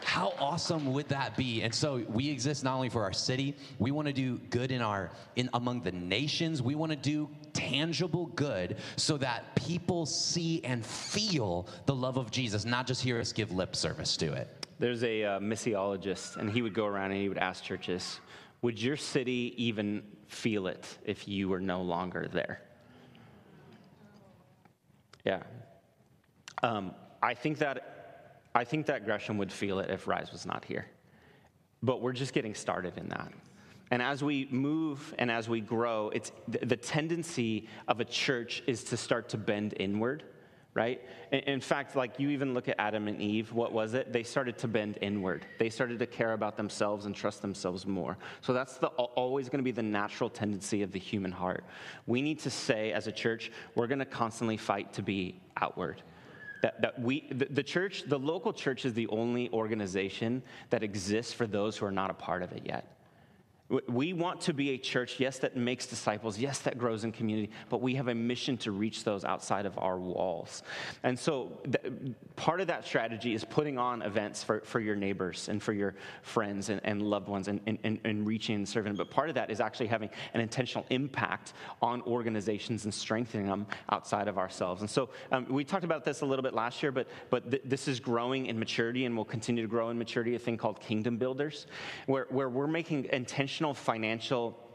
how 0.05 0.35
awesome 0.39 0.93
would 0.93 1.09
that 1.09 1.37
be? 1.37 1.63
And 1.63 1.75
so 1.75 2.05
we 2.09 2.31
exist 2.31 2.65
not 2.65 2.75
only 2.75 2.89
for 2.89 3.03
our 3.03 3.13
city, 3.13 3.57
we 3.79 3.91
want 3.91 4.07
to 4.07 4.13
do 4.13 4.39
good 4.51 4.71
in 4.71 4.81
our 4.81 5.11
in 5.37 5.51
among 5.55 5.83
the 5.83 5.93
nations. 5.93 6.63
We 6.63 6.75
want 6.75 6.93
to 6.93 6.97
do 6.97 7.29
tangible 7.53 8.27
good 8.27 8.77
so 8.97 9.17
that 9.19 9.55
people 9.57 10.07
see 10.07 10.63
and 10.65 10.85
feel 10.85 11.67
the 11.87 11.95
love 11.95 12.17
of 12.17 12.31
Jesus, 12.31 12.65
not 12.65 12.87
just 12.87 13.03
hear 13.03 13.21
us 13.21 13.33
give 13.33 13.51
lip 13.53 13.75
service 13.75 14.17
to 14.19 14.33
it. 14.33 14.67
There's 14.79 15.03
a 15.03 15.25
uh, 15.25 15.41
missiologist, 15.41 16.37
and 16.37 16.51
he 16.51 16.63
would 16.63 16.75
go 16.75 16.87
around 16.87 17.13
and 17.13 17.21
he 17.21 17.29
would 17.29 17.39
ask 17.39 17.65
churches, 17.65 18.21
"Would 18.63 18.81
your 18.81 18.97
city 18.97 19.55
even 19.57 20.03
feel 20.29 20.67
it 20.67 20.99
if 21.05 21.27
you 21.27 21.49
were 21.49 21.61
no 21.61 21.83
longer 21.83 22.29
there?" 22.33 22.61
Yeah. 25.27 25.43
Um, 26.63 26.95
I 27.23 27.35
think 27.35 27.59
that 27.59 28.41
I 28.55 28.65
think 28.65 28.87
that 28.87 29.05
Gresham 29.05 29.37
would 29.37 29.53
feel 29.53 29.81
it 29.81 29.91
if 29.91 30.07
Rise 30.07 30.33
was 30.33 30.47
not 30.47 30.65
here. 30.65 30.87
But 31.83 32.01
we're 32.01 32.15
just 32.15 32.33
getting 32.33 32.55
started 32.55 32.97
in 32.97 33.09
that. 33.09 33.31
And 33.91 34.01
as 34.01 34.25
we 34.25 34.49
move 34.51 35.15
and 35.19 35.31
as 35.31 35.49
we 35.49 35.61
grow, 35.61 36.09
it's 36.09 36.33
the 36.49 36.77
tendency 36.77 37.69
of 37.87 38.01
a 38.01 38.05
church 38.05 38.63
is 38.67 38.83
to 38.85 38.97
start 38.97 39.29
to 39.31 39.37
bend 39.37 39.75
inward, 39.79 40.25
right? 40.77 41.01
In 41.33 41.61
fact, 41.61 41.97
like 41.97 42.21
you 42.21 42.29
even 42.29 42.53
look 42.53 42.69
at 42.69 42.77
Adam 42.79 43.09
and 43.09 43.21
Eve, 43.21 43.53
what 43.53 43.73
was 43.73 43.95
it? 43.95 44.13
They 44.13 44.23
started 44.23 44.59
to 44.59 44.69
bend 44.69 44.99
inward. 45.01 45.47
They 45.59 45.71
started 45.71 45.99
to 45.99 46.07
care 46.07 46.35
about 46.35 46.59
themselves 46.59 47.07
and 47.07 47.15
trust 47.15 47.41
themselves 47.41 47.87
more. 47.87 48.19
So 48.43 48.53
that's 48.53 48.77
the, 48.77 48.89
always 48.89 49.49
going 49.49 49.61
to 49.61 49.65
be 49.65 49.73
the 49.73 49.83
natural 49.83 50.29
tendency 50.29 50.83
of 50.83 50.93
the 50.93 50.99
human 50.99 51.33
heart. 51.33 51.65
We 52.07 52.21
need 52.21 52.41
to 52.41 52.51
say 52.51 52.93
as 52.93 53.07
a 53.07 53.13
church, 53.13 53.51
we're 53.75 53.87
going 53.87 54.01
to 54.01 54.05
constantly 54.05 54.59
fight 54.59 54.93
to 54.93 55.03
be 55.03 55.41
outward 55.57 56.03
that, 56.63 56.83
that 56.83 57.01
we, 57.01 57.29
the, 57.31 57.47
the 57.47 57.63
church, 57.63 58.05
the 58.07 58.19
local 58.19 58.53
church 58.53 58.85
is 58.85 58.95
the 58.95 59.07
only 59.09 59.51
organization 59.51 60.43
that 60.71 60.83
exists 60.83 61.33
for 61.33 61.47
those 61.47 61.77
who 61.77 61.87
are 61.87 61.93
not 61.93 62.11
a 62.11 62.15
part 62.15 62.43
of 62.43 62.53
it 62.53 62.63
yet. 62.65 62.96
We 63.69 64.13
want 64.13 64.43
to 64.43 64.55
be 64.55 64.71
a 64.71 64.79
church, 64.79 65.19
yes, 65.19 65.41
that 65.41 65.57
makes 65.57 65.87
disciples, 65.87 66.39
yes, 66.39 66.61
that 66.61 66.79
grows 66.79 67.03
in 67.03 67.11
community, 67.11 67.51
but 67.69 67.83
we 67.83 67.97
have 67.97 68.07
a 68.07 68.15
mission 68.15 68.57
to 68.59 68.71
reach 68.71 69.03
those 69.03 69.25
outside 69.25 69.67
of 69.67 69.77
our 69.77 69.99
walls. 69.99 70.63
And 71.03 71.19
so, 71.19 71.59
th- 71.65 72.15
part 72.37 72.61
of 72.61 72.69
that 72.69 72.85
strategy 72.85 73.35
is 73.35 73.45
putting 73.45 73.77
on 73.77 74.03
events 74.03 74.45
for, 74.45 74.61
for 74.61 74.79
your 74.79 74.95
neighbors 74.95 75.49
and 75.49 75.61
for 75.61 75.73
your 75.73 75.97
friends 76.23 76.69
and, 76.69 76.81
and 76.85 77.03
loved 77.03 77.27
ones 77.27 77.49
and, 77.49 77.61
and, 77.67 77.99
and 78.05 78.25
reaching 78.25 78.55
and 78.55 78.69
serving. 78.69 78.95
But 78.95 79.11
part 79.11 79.31
of 79.31 79.35
that 79.35 79.51
is 79.51 79.61
actually 79.61 79.89
having 79.89 80.11
an 80.35 80.41
intentional 80.41 80.87
impact 80.91 81.55
on 81.83 82.03
organizations 82.03 82.85
and 82.85 82.95
strengthening 82.95 83.49
them 83.49 83.67
outside 83.91 84.29
of 84.29 84.39
ourselves. 84.39 84.83
And 84.83 84.89
so, 84.89 85.09
um, 85.33 85.45
we 85.49 85.65
talked 85.65 85.85
about 85.85 86.05
this 86.05 86.21
a 86.21 86.27
little 86.27 86.45
bit 86.45 86.55
last 86.55 86.85
year, 86.85 86.93
but, 86.93 87.09
but 87.31 87.51
th- 87.51 87.63
this 87.65 87.89
is 87.89 87.99
growing 87.99 88.47
in 88.47 88.61
maturity 88.61 89.07
and 89.07 89.17
will 89.17 89.25
continue 89.25 89.63
to 89.63 89.69
grow 89.69 89.91
in 89.91 89.99
maturity, 89.99 90.37
a 90.37 90.39
thing 90.39 90.57
called 90.57 90.81
Kingdom 90.81 91.17
Builders, 91.17 91.67
where, 92.07 92.29
where 92.31 92.49
we're 92.49 92.69
making 92.69 93.09
intentional 93.13 93.56
intentional 93.57 93.75
financial 93.75 94.66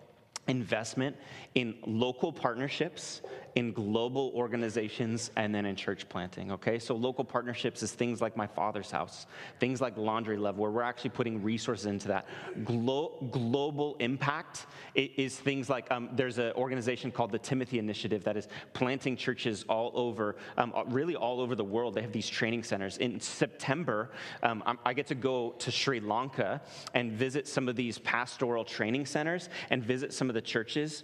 investment 0.48 1.16
in 1.56 1.76
local 1.86 2.32
partnerships 2.32 3.22
in 3.56 3.74
global 3.74 4.32
organizations 4.34 5.30
and 5.36 5.54
then 5.54 5.66
in 5.66 5.76
church 5.76 6.08
planting 6.10 6.52
okay? 6.52 6.80
So 6.80 6.96
local 6.96 7.24
partnerships 7.24 7.84
is 7.84 7.92
things 7.92 8.22
like 8.22 8.36
my 8.36 8.48
father's 8.48 8.90
house 8.90 9.28
things 9.60 9.82
like 9.82 9.98
laundry 9.98 10.38
love 10.38 10.58
where 10.58 10.72
we're 10.72 10.82
actually 10.82 11.12
putting 11.12 11.44
resources 11.44 11.86
into 11.86 12.08
that. 12.08 12.26
Glo- 12.64 13.28
global 13.32 13.96
impact 14.00 14.66
is 14.96 15.38
things 15.38 15.70
like 15.70 15.92
um, 15.92 16.10
there's 16.14 16.38
an 16.38 16.54
organization 16.54 17.12
called 17.12 17.32
the 17.32 17.40
timothy 17.40 17.78
initiative 17.78 18.24
that 18.24 18.38
is 18.38 18.48
planting 18.74 19.16
churches 19.16 19.66
all 19.70 19.92
over 19.94 20.36
um, 20.58 20.74
really 20.88 21.16
all 21.16 21.40
over 21.40 21.56
the 21.56 21.64
world. 21.64 21.94
They 21.94 22.02
have 22.02 22.12
these 22.12 22.30
training 22.30 22.64
centers. 22.64 22.98
In 22.98 23.20
september 23.20 24.10
um, 24.44 24.64
i 24.86 24.94
get 24.94 25.08
to 25.08 25.16
go 25.16 25.52
to 25.60 25.72
sri 25.72 26.00
lanka 26.00 26.62
and 26.94 27.12
visit 27.12 27.48
some 27.48 27.68
of 27.68 27.76
these 27.76 28.00
pastoral 28.00 28.64
training 28.64 29.06
centers 29.06 29.50
and 29.70 29.84
visit 29.84 30.14
some 30.14 30.31
of 30.32 30.36
the 30.36 30.42
churches 30.42 31.04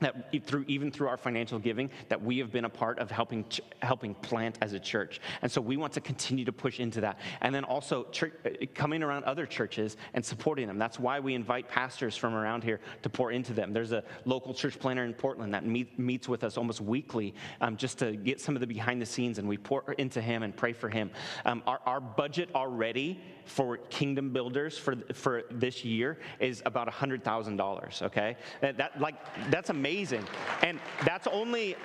that 0.00 0.46
through 0.46 0.64
even 0.66 0.90
through 0.90 1.08
our 1.08 1.16
financial 1.16 1.58
giving 1.58 1.90
that 2.08 2.22
we 2.22 2.38
have 2.38 2.50
been 2.50 2.64
a 2.64 2.68
part 2.68 2.98
of 2.98 3.10
helping 3.10 3.44
helping 3.82 4.14
plant 4.14 4.58
as 4.60 4.72
a 4.72 4.80
church. 4.80 5.20
And 5.42 5.50
so 5.50 5.60
we 5.60 5.76
want 5.76 5.92
to 5.94 6.00
continue 6.00 6.44
to 6.44 6.52
push 6.52 6.80
into 6.80 7.00
that. 7.02 7.18
And 7.40 7.54
then 7.54 7.64
also 7.64 8.04
church, 8.10 8.34
uh, 8.44 8.66
coming 8.74 9.02
around 9.02 9.24
other 9.24 9.46
churches 9.46 9.96
and 10.14 10.24
supporting 10.24 10.66
them. 10.66 10.78
That's 10.78 10.98
why 10.98 11.20
we 11.20 11.34
invite 11.34 11.68
pastors 11.68 12.16
from 12.16 12.34
around 12.34 12.64
here 12.64 12.80
to 13.02 13.08
pour 13.08 13.32
into 13.32 13.52
them. 13.52 13.72
There's 13.72 13.92
a 13.92 14.04
local 14.24 14.52
church 14.52 14.78
planter 14.78 15.04
in 15.04 15.14
portland 15.14 15.54
that 15.54 15.64
meet, 15.64 15.98
meets 15.98 16.28
with 16.28 16.44
us 16.44 16.56
almost 16.56 16.80
weekly 16.80 17.34
um, 17.60 17.76
just 17.76 17.98
to 17.98 18.16
get 18.16 18.40
some 18.40 18.56
of 18.56 18.60
the 18.60 18.66
behind 18.66 19.00
the 19.00 19.06
scenes 19.06 19.38
and 19.38 19.48
we 19.48 19.56
pour 19.56 19.92
into 19.94 20.20
him 20.20 20.42
and 20.42 20.56
pray 20.56 20.72
for 20.72 20.88
him. 20.88 21.10
Um, 21.44 21.62
our, 21.66 21.80
our 21.86 22.00
budget 22.00 22.50
already 22.54 23.20
for 23.44 23.76
kingdom 23.76 24.32
builders 24.32 24.78
for, 24.78 24.96
for 25.12 25.42
this 25.50 25.84
year 25.84 26.18
is 26.40 26.62
about 26.64 26.90
$100000 26.90 28.02
okay? 28.02 28.36
That, 28.60 28.76
that 28.78 29.00
like 29.00 29.14
that's 29.50 29.70
amazing 29.70 29.83
amazing. 29.84 30.24
And 30.62 30.80
that's 31.04 31.26
only. 31.26 31.76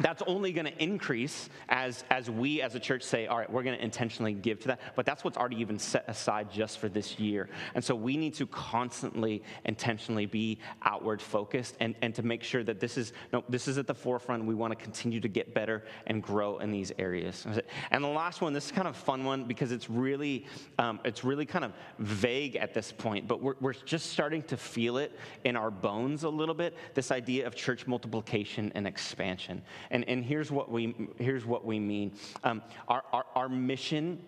That's 0.00 0.22
only 0.26 0.52
going 0.52 0.66
to 0.66 0.82
increase 0.82 1.48
as, 1.68 2.04
as 2.10 2.30
we 2.30 2.62
as 2.62 2.74
a 2.74 2.80
church 2.80 3.02
say, 3.02 3.26
all 3.26 3.38
right, 3.38 3.50
we're 3.50 3.62
going 3.62 3.76
to 3.76 3.84
intentionally 3.84 4.32
give 4.32 4.60
to 4.60 4.68
that. 4.68 4.80
But 4.94 5.06
that's 5.06 5.24
what's 5.24 5.36
already 5.36 5.60
even 5.60 5.78
set 5.78 6.04
aside 6.08 6.50
just 6.50 6.78
for 6.78 6.88
this 6.88 7.18
year. 7.18 7.48
And 7.74 7.84
so 7.84 7.94
we 7.94 8.16
need 8.16 8.34
to 8.34 8.46
constantly, 8.46 9.42
intentionally 9.64 10.26
be 10.26 10.58
outward 10.82 11.20
focused 11.20 11.76
and, 11.80 11.94
and 12.02 12.14
to 12.14 12.22
make 12.22 12.42
sure 12.42 12.64
that 12.64 12.80
this 12.80 12.96
is, 12.96 13.12
no, 13.32 13.44
this 13.48 13.68
is 13.68 13.78
at 13.78 13.86
the 13.86 13.94
forefront. 13.94 14.44
We 14.44 14.54
want 14.54 14.76
to 14.76 14.82
continue 14.82 15.20
to 15.20 15.28
get 15.28 15.54
better 15.54 15.84
and 16.06 16.22
grow 16.22 16.58
in 16.58 16.70
these 16.70 16.92
areas. 16.98 17.46
And 17.90 18.04
the 18.04 18.08
last 18.08 18.40
one, 18.40 18.52
this 18.52 18.66
is 18.66 18.72
kind 18.72 18.88
of 18.88 18.94
a 18.94 18.98
fun 18.98 19.24
one 19.24 19.44
because 19.44 19.72
it's 19.72 19.88
really, 19.88 20.46
um, 20.78 21.00
it's 21.04 21.24
really 21.24 21.46
kind 21.46 21.64
of 21.64 21.72
vague 21.98 22.56
at 22.56 22.74
this 22.74 22.92
point, 22.92 23.26
but 23.26 23.42
we're, 23.42 23.54
we're 23.60 23.72
just 23.72 24.10
starting 24.10 24.42
to 24.44 24.56
feel 24.56 24.98
it 24.98 25.18
in 25.44 25.56
our 25.56 25.70
bones 25.70 26.24
a 26.24 26.28
little 26.28 26.54
bit, 26.54 26.74
this 26.94 27.10
idea 27.10 27.46
of 27.46 27.54
church 27.54 27.86
multiplication 27.86 28.72
and 28.74 28.86
expansion. 28.86 29.62
And, 29.90 30.08
and 30.08 30.24
here's, 30.24 30.50
what 30.50 30.70
we, 30.70 30.94
here's 31.18 31.44
what 31.44 31.64
we 31.64 31.78
mean. 31.78 32.12
Um, 32.44 32.62
our, 32.88 33.02
our, 33.12 33.24
our 33.34 33.48
mission 33.48 34.20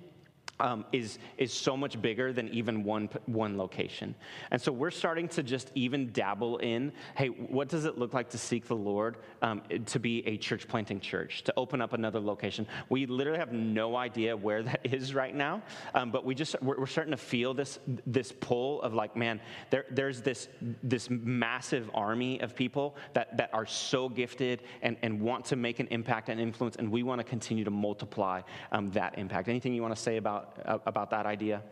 um, 0.60 0.84
is, 0.92 1.18
is 1.36 1.52
so 1.52 1.76
much 1.76 2.00
bigger 2.00 2.32
than 2.32 2.48
even 2.48 2.82
one, 2.84 3.08
one 3.26 3.56
location. 3.56 4.14
And 4.50 4.60
so 4.60 4.72
we're 4.72 4.90
starting 4.90 5.28
to 5.28 5.42
just 5.42 5.70
even 5.74 6.12
dabble 6.12 6.58
in 6.58 6.92
hey, 7.14 7.28
what 7.28 7.68
does 7.68 7.84
it 7.84 7.98
look 7.98 8.14
like 8.14 8.30
to 8.30 8.38
seek 8.38 8.66
the 8.66 8.76
Lord 8.76 9.16
um, 9.42 9.62
to 9.86 9.98
be 9.98 10.26
a 10.26 10.36
church 10.36 10.66
planting 10.68 11.00
church, 11.00 11.42
to 11.44 11.54
open 11.56 11.80
up 11.80 11.92
another 11.92 12.20
location? 12.20 12.66
We 12.88 13.06
literally 13.06 13.38
have 13.38 13.52
no 13.52 13.96
idea 13.96 14.36
where 14.36 14.62
that 14.62 14.80
is 14.84 15.14
right 15.14 15.34
now, 15.34 15.62
um, 15.94 16.10
but 16.10 16.24
we 16.24 16.34
just, 16.34 16.60
we're, 16.62 16.78
we're, 16.78 16.86
starting 16.86 17.10
to 17.12 17.16
feel 17.16 17.54
this, 17.54 17.78
this 18.06 18.32
pull 18.32 18.82
of 18.82 18.94
like, 18.94 19.14
man, 19.14 19.40
there, 19.70 19.84
there's 19.90 20.22
this, 20.22 20.48
this 20.82 21.08
massive 21.10 21.90
army 21.94 22.40
of 22.40 22.56
people 22.56 22.96
that, 23.12 23.36
that 23.36 23.50
are 23.52 23.66
so 23.66 24.08
gifted 24.08 24.62
and, 24.82 24.96
and 25.02 25.20
want 25.20 25.44
to 25.44 25.56
make 25.56 25.80
an 25.80 25.86
impact 25.90 26.28
and 26.28 26.40
influence, 26.40 26.76
and 26.76 26.90
we 26.90 27.02
want 27.02 27.18
to 27.20 27.24
continue 27.24 27.62
to 27.62 27.70
multiply 27.70 28.40
um, 28.72 28.90
that 28.90 29.16
impact. 29.18 29.48
Anything 29.48 29.74
you 29.74 29.82
want 29.82 29.94
to 29.94 30.00
say 30.00 30.16
about 30.16 30.47
about 30.64 31.10
that 31.10 31.26
idea? 31.26 31.62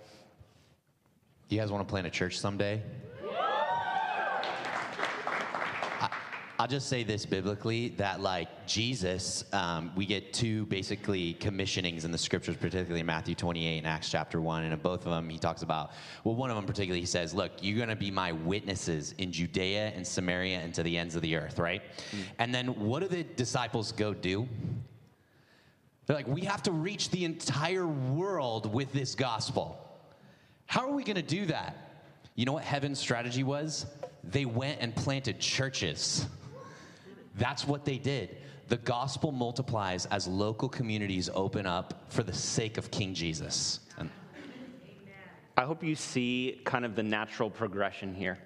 You 1.49 1.61
guys 1.61 1.71
want 1.71 1.87
to 1.87 1.91
plant 1.91 2.07
a 2.07 2.11
church 2.11 2.39
someday? 2.39 2.83
I'll 6.59 6.67
just 6.67 6.89
say 6.89 7.03
this 7.03 7.27
biblically 7.27 7.91
that, 7.99 8.21
like 8.21 8.67
Jesus, 8.67 9.45
um, 9.53 9.93
we 9.95 10.07
get 10.07 10.33
two 10.33 10.65
basically 10.67 11.35
commissionings 11.35 12.07
in 12.07 12.13
the 12.13 12.19
scriptures, 12.19 12.57
particularly 12.57 13.03
Matthew 13.03 13.35
28 13.35 13.79
and 13.79 13.87
Acts 13.87 14.11
chapter 14.11 14.41
1. 14.41 14.65
And 14.65 14.73
in 14.73 14.79
both 14.79 15.05
of 15.05 15.13
them, 15.13 15.29
he 15.29 15.39
talks 15.39 15.61
about, 15.61 15.91
well, 16.25 16.35
one 16.35 16.49
of 16.49 16.57
them 16.57 16.65
particularly, 16.65 17.01
he 17.01 17.07
says, 17.07 17.35
Look, 17.35 17.53
you're 17.61 17.77
going 17.77 17.91
to 17.91 17.97
be 17.97 18.11
my 18.11 18.33
witnesses 18.33 19.15
in 19.19 19.33
Judea 19.33 19.93
and 19.95 20.07
Samaria 20.07 20.61
and 20.61 20.73
to 20.75 20.83
the 20.83 20.97
ends 20.97 21.15
of 21.15 21.21
the 21.21 21.37
earth, 21.37 21.59
right? 21.59 21.83
Mm. 22.13 22.19
And 22.39 22.55
then 22.55 22.69
what 22.69 23.01
do 23.01 23.09
the 23.09 23.25
disciples 23.25 23.93
go 23.93 24.15
do? 24.15 24.49
They're 26.07 26.17
like, 26.17 26.29
we 26.29 26.43
have 26.43 26.63
to 26.65 26.73
reach 26.73 27.11
the 27.11 27.25
entire 27.25 27.87
world 27.87 28.73
with 28.73 28.93
this 28.93 29.15
gospel. 29.15 29.83
How 30.67 30.89
are 30.89 30.93
we 30.93 31.03
going 31.03 31.17
to 31.17 31.23
do 31.23 31.47
that? 31.47 31.77
You 32.37 32.45
know 32.45 32.53
what 32.53 32.63
heaven's 32.63 32.99
strategy 32.99 33.43
was? 33.43 33.87
They 34.23 34.45
went 34.45 34.81
and 34.81 34.95
planted 34.95 35.41
churches. 35.41 36.27
That's 37.37 37.67
what 37.67 37.85
they 37.85 37.99
did. 37.99 38.37
The 38.69 38.77
gospel 38.79 39.33
multiplies 39.33 40.07
as 40.07 40.27
local 40.27 40.69
communities 40.69 41.31
open 41.35 41.67
up 41.67 42.05
for 42.09 42.23
the 42.23 42.33
sake 42.33 42.79
of 42.79 42.91
King 42.91 43.15
Jesus. 43.15 43.81
And 43.99 44.11
I 45.57 45.63
hope 45.63 45.83
you 45.83 45.95
see 45.95 46.61
kind 46.65 46.85
of 46.85 46.97
the 46.97 47.03
natural 47.03 47.51
progression 47.51 48.15
here. 48.15 48.39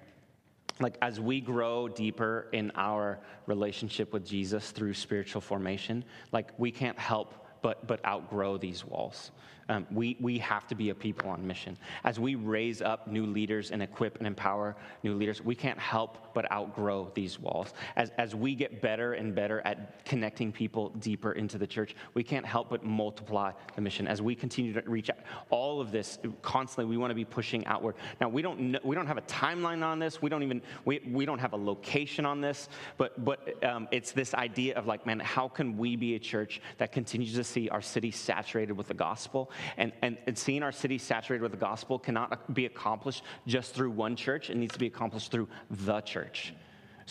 Like, 0.79 0.97
as 1.01 1.19
we 1.19 1.41
grow 1.41 1.87
deeper 1.87 2.47
in 2.53 2.71
our 2.75 3.19
relationship 3.45 4.13
with 4.13 4.25
Jesus 4.25 4.71
through 4.71 4.93
spiritual 4.93 5.41
formation, 5.41 6.03
like, 6.31 6.57
we 6.57 6.71
can't 6.71 6.97
help 6.97 7.40
but, 7.61 7.85
but 7.85 8.03
outgrow 8.05 8.57
these 8.57 8.85
walls. 8.85 9.31
Um, 9.71 9.87
we, 9.89 10.17
we 10.19 10.37
have 10.39 10.67
to 10.67 10.75
be 10.75 10.89
a 10.89 10.95
people 10.95 11.29
on 11.29 11.47
mission. 11.47 11.77
As 12.03 12.19
we 12.19 12.35
raise 12.35 12.81
up 12.81 13.07
new 13.07 13.25
leaders 13.25 13.71
and 13.71 13.81
equip 13.81 14.17
and 14.17 14.27
empower 14.27 14.75
new 15.01 15.13
leaders, 15.13 15.41
we 15.41 15.55
can't 15.55 15.79
help 15.79 16.33
but 16.33 16.51
outgrow 16.51 17.09
these 17.13 17.39
walls. 17.39 17.73
As, 17.95 18.11
as 18.17 18.35
we 18.35 18.53
get 18.53 18.81
better 18.81 19.13
and 19.13 19.33
better 19.33 19.61
at 19.61 20.03
connecting 20.03 20.51
people 20.51 20.89
deeper 20.99 21.31
into 21.31 21.57
the 21.57 21.65
church, 21.65 21.95
we 22.15 22.21
can't 22.21 22.45
help 22.45 22.69
but 22.69 22.83
multiply 22.83 23.53
the 23.75 23.81
mission. 23.81 24.09
As 24.09 24.21
we 24.21 24.35
continue 24.35 24.73
to 24.73 24.81
reach 24.89 25.09
out, 25.09 25.19
all 25.49 25.79
of 25.79 25.89
this 25.89 26.19
constantly, 26.41 26.83
we 26.89 26.97
want 26.97 27.11
to 27.11 27.15
be 27.15 27.23
pushing 27.23 27.65
outward. 27.65 27.95
Now, 28.19 28.27
we 28.27 28.41
don't, 28.41 28.59
know, 28.59 28.79
we 28.83 28.93
don't 28.93 29.07
have 29.07 29.17
a 29.17 29.21
timeline 29.21 29.85
on 29.85 29.99
this. 29.99 30.21
We 30.21 30.29
don't 30.29 30.43
even, 30.43 30.61
we, 30.83 30.99
we 31.09 31.25
don't 31.25 31.39
have 31.39 31.53
a 31.53 31.57
location 31.57 32.25
on 32.25 32.41
this, 32.41 32.67
but, 32.97 33.23
but 33.23 33.63
um, 33.63 33.87
it's 33.91 34.11
this 34.11 34.33
idea 34.33 34.75
of 34.75 34.85
like, 34.85 35.05
man, 35.05 35.21
how 35.21 35.47
can 35.47 35.77
we 35.77 35.95
be 35.95 36.15
a 36.15 36.19
church 36.19 36.61
that 36.77 36.91
continues 36.91 37.35
to 37.35 37.43
see 37.45 37.69
our 37.69 37.81
city 37.81 38.11
saturated 38.11 38.73
with 38.73 38.89
the 38.89 38.93
gospel 38.93 39.49
and, 39.77 39.91
and, 40.01 40.17
and 40.27 40.37
seeing 40.37 40.63
our 40.63 40.71
city 40.71 40.97
saturated 40.97 41.41
with 41.41 41.51
the 41.51 41.57
gospel 41.57 41.99
cannot 41.99 42.53
be 42.53 42.65
accomplished 42.65 43.23
just 43.47 43.73
through 43.73 43.91
one 43.91 44.15
church. 44.15 44.49
It 44.49 44.57
needs 44.57 44.73
to 44.73 44.79
be 44.79 44.87
accomplished 44.87 45.31
through 45.31 45.47
the 45.69 46.01
church. 46.01 46.53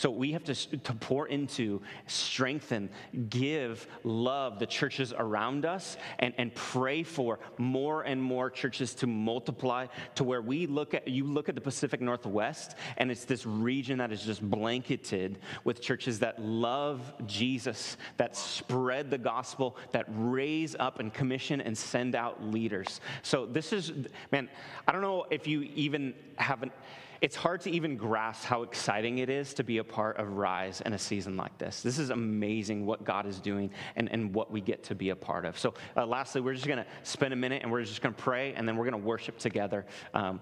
So 0.01 0.09
we 0.11 0.33
have 0.33 0.45
to, 0.45 0.55
to 0.55 0.95
pour 0.95 1.29
into, 1.29 1.83
strengthen, 2.07 2.89
give, 3.29 3.87
love 4.03 4.59
the 4.59 4.65
churches 4.65 5.13
around 5.15 5.67
us, 5.67 5.99
and, 6.21 6.33
and 6.39 6.55
pray 6.55 7.03
for 7.03 7.39
more 7.59 8.01
and 8.05 8.23
more 8.23 8.49
churches 8.49 8.95
to 8.95 9.07
multiply 9.07 9.89
to 10.15 10.25
where 10.25 10.41
we 10.41 10.67
look 10.67 10.95
at, 10.95 11.07
you 11.07 11.25
look 11.25 11.51
at 11.51 11.55
the 11.55 11.61
Pacific 11.61 12.01
Northwest, 12.01 12.77
and 12.97 13.11
it's 13.11 13.27
this 13.27 13.45
region 13.45 13.99
that 13.99 14.11
is 14.11 14.23
just 14.23 14.41
blanketed 14.41 15.39
with 15.65 15.83
churches 15.83 16.19
that 16.21 16.41
love 16.41 17.13
Jesus, 17.27 17.99
that 18.17 18.35
spread 18.35 19.11
the 19.11 19.19
gospel, 19.19 19.77
that 19.93 20.07
raise 20.09 20.75
up 20.81 20.99
and 21.01 21.13
commission 21.13 21.61
and 21.61 21.77
send 21.77 22.15
out 22.15 22.43
leaders. 22.43 23.03
So 23.21 23.45
this 23.45 23.71
is, 23.71 23.93
man, 24.33 24.49
I 24.89 24.93
don't 24.93 25.03
know 25.03 25.27
if 25.31 25.47
you 25.47 25.61
even 25.75 26.15
haven't 26.37 26.73
it's 27.21 27.37
hard 27.37 27.61
to 27.61 27.71
even 27.71 27.97
grasp 27.97 28.45
how 28.45 28.63
exciting 28.63 29.19
it 29.19 29.29
is 29.29 29.53
to 29.55 29.65
be 29.65 29.79
a 29.79 29.85
part 29.85 30.17
of 30.17 30.37
Rise 30.37 30.81
in 30.87 30.95
a 30.95 30.99
season 30.99 31.37
like 31.37 31.57
this. 31.59 31.83
This 31.83 31.99
is 31.99 32.09
amazing 32.11 32.87
what 32.87 33.05
God 33.05 33.27
is 33.27 33.41
doing 33.41 33.71
and, 33.97 34.11
and 34.11 34.33
what 34.33 34.51
we 34.51 34.63
get 34.63 34.83
to 34.85 34.95
be 34.95 35.11
a 35.11 35.17
part 35.17 35.45
of. 35.45 35.59
So, 35.59 35.75
uh, 35.97 36.07
lastly, 36.07 36.41
we're 36.41 36.55
just 36.55 36.67
going 36.67 36.79
to 36.79 36.87
spend 37.03 37.35
a 37.35 37.37
minute 37.37 37.63
and 37.63 37.71
we're 37.71 37.85
just 37.85 38.01
going 38.01 38.15
to 38.15 38.23
pray 38.23 38.55
and 38.55 38.67
then 38.67 38.77
we're 38.77 38.89
going 38.89 39.01
to 39.01 39.07
worship 39.07 39.39
together. 39.39 39.85
Um, 40.15 40.41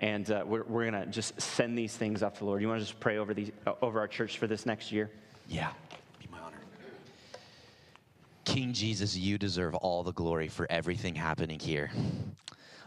and 0.00 0.30
uh, 0.30 0.44
we're, 0.46 0.62
we're 0.64 0.88
going 0.88 1.04
to 1.04 1.10
just 1.10 1.40
send 1.40 1.76
these 1.76 1.96
things 1.96 2.22
up 2.22 2.34
to 2.34 2.40
the 2.40 2.46
Lord. 2.46 2.62
You 2.62 2.68
want 2.68 2.80
to 2.80 2.86
just 2.86 3.00
pray 3.00 3.18
over, 3.18 3.34
these, 3.34 3.50
uh, 3.66 3.72
over 3.82 3.98
our 3.98 4.08
church 4.08 4.38
for 4.38 4.46
this 4.46 4.66
next 4.66 4.92
year? 4.92 5.10
Yeah. 5.48 5.72
Be 6.20 6.28
my 6.30 6.38
honor. 6.38 6.58
King 8.44 8.72
Jesus, 8.72 9.16
you 9.16 9.36
deserve 9.36 9.74
all 9.74 10.04
the 10.04 10.12
glory 10.12 10.46
for 10.46 10.70
everything 10.70 11.16
happening 11.16 11.58
here. 11.58 11.90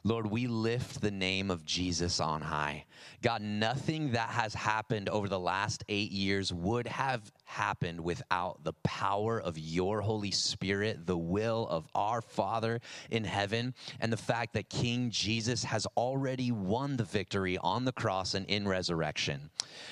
Lord, 0.05 0.27
we 0.27 0.47
lift 0.47 0.99
the 0.99 1.11
name 1.11 1.49
of 1.49 1.63
Jesus 1.63 2.19
on 2.19 2.41
high. 2.41 2.85
God, 3.21 3.41
nothing 3.41 4.11
that 4.11 4.29
has 4.29 4.53
happened 4.53 5.07
over 5.07 5.29
the 5.29 5.39
last 5.39 5.83
eight 5.87 6.11
years 6.11 6.51
would 6.51 6.87
have 6.87 7.31
happened 7.45 8.01
without 8.01 8.63
the 8.63 8.73
power 8.84 9.39
of 9.39 9.58
your 9.58 10.01
Holy 10.01 10.32
Spirit, 10.32 11.06
the 11.06 11.17
will 11.17 11.67
of 11.69 11.88
our 11.95 12.21
Father 12.21 12.79
in 13.12 13.23
heaven, 13.23 13.73
and 13.99 14.12
the 14.12 14.17
fact 14.17 14.53
that 14.53 14.69
King 14.69 15.10
Jesus 15.10 15.63
has 15.63 15.86
already 15.97 16.51
won 16.51 16.97
the 16.97 17.03
victory 17.03 17.58
on 17.58 17.86
the 17.86 17.91
cross 17.91 18.34
and 18.34 18.45
in 18.47 18.67
resurrection. 18.67 19.49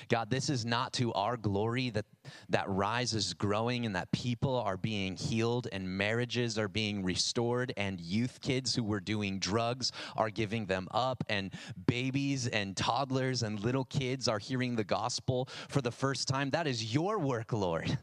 God, 0.10 0.30
this 0.30 0.50
is 0.50 0.66
not 0.66 0.94
to 0.94 1.14
our 1.14 1.38
glory 1.38 1.90
that 1.92 2.06
that 2.50 2.70
rise 2.70 3.14
is 3.14 3.34
growing 3.34 3.86
and 3.86 3.96
that 3.96 4.12
people 4.12 4.56
are 4.56 4.78
being 4.78 5.16
healed 5.16 5.68
and 5.72 5.88
marriages 5.88 6.58
are 6.58 6.68
being 6.68 7.04
restored 7.04 7.74
and 7.78 8.00
youth 8.00 8.40
kids 8.42 8.76
who 8.76 8.84
were 8.84 9.00
doing 9.00 9.40
drugs 9.40 9.92
are 10.16 10.30
giving 10.30 10.66
them 10.66 10.88
up 10.92 11.24
and 11.30 11.52
babies 11.88 12.48
and 12.48 12.78
toddlers 12.78 13.44
and 13.44 13.60
little 13.62 13.86
kids 13.86 14.28
are 14.28 14.40
hearing 14.40 14.76
the 14.76 14.84
gospel 14.84 15.48
for 15.70 15.82
the 15.82 15.92
first 15.92 16.28
time. 16.28 16.50
That 16.50 16.68
is 16.68 16.94
your 16.94 17.20
work, 17.20 17.41
Lord. 17.52 17.98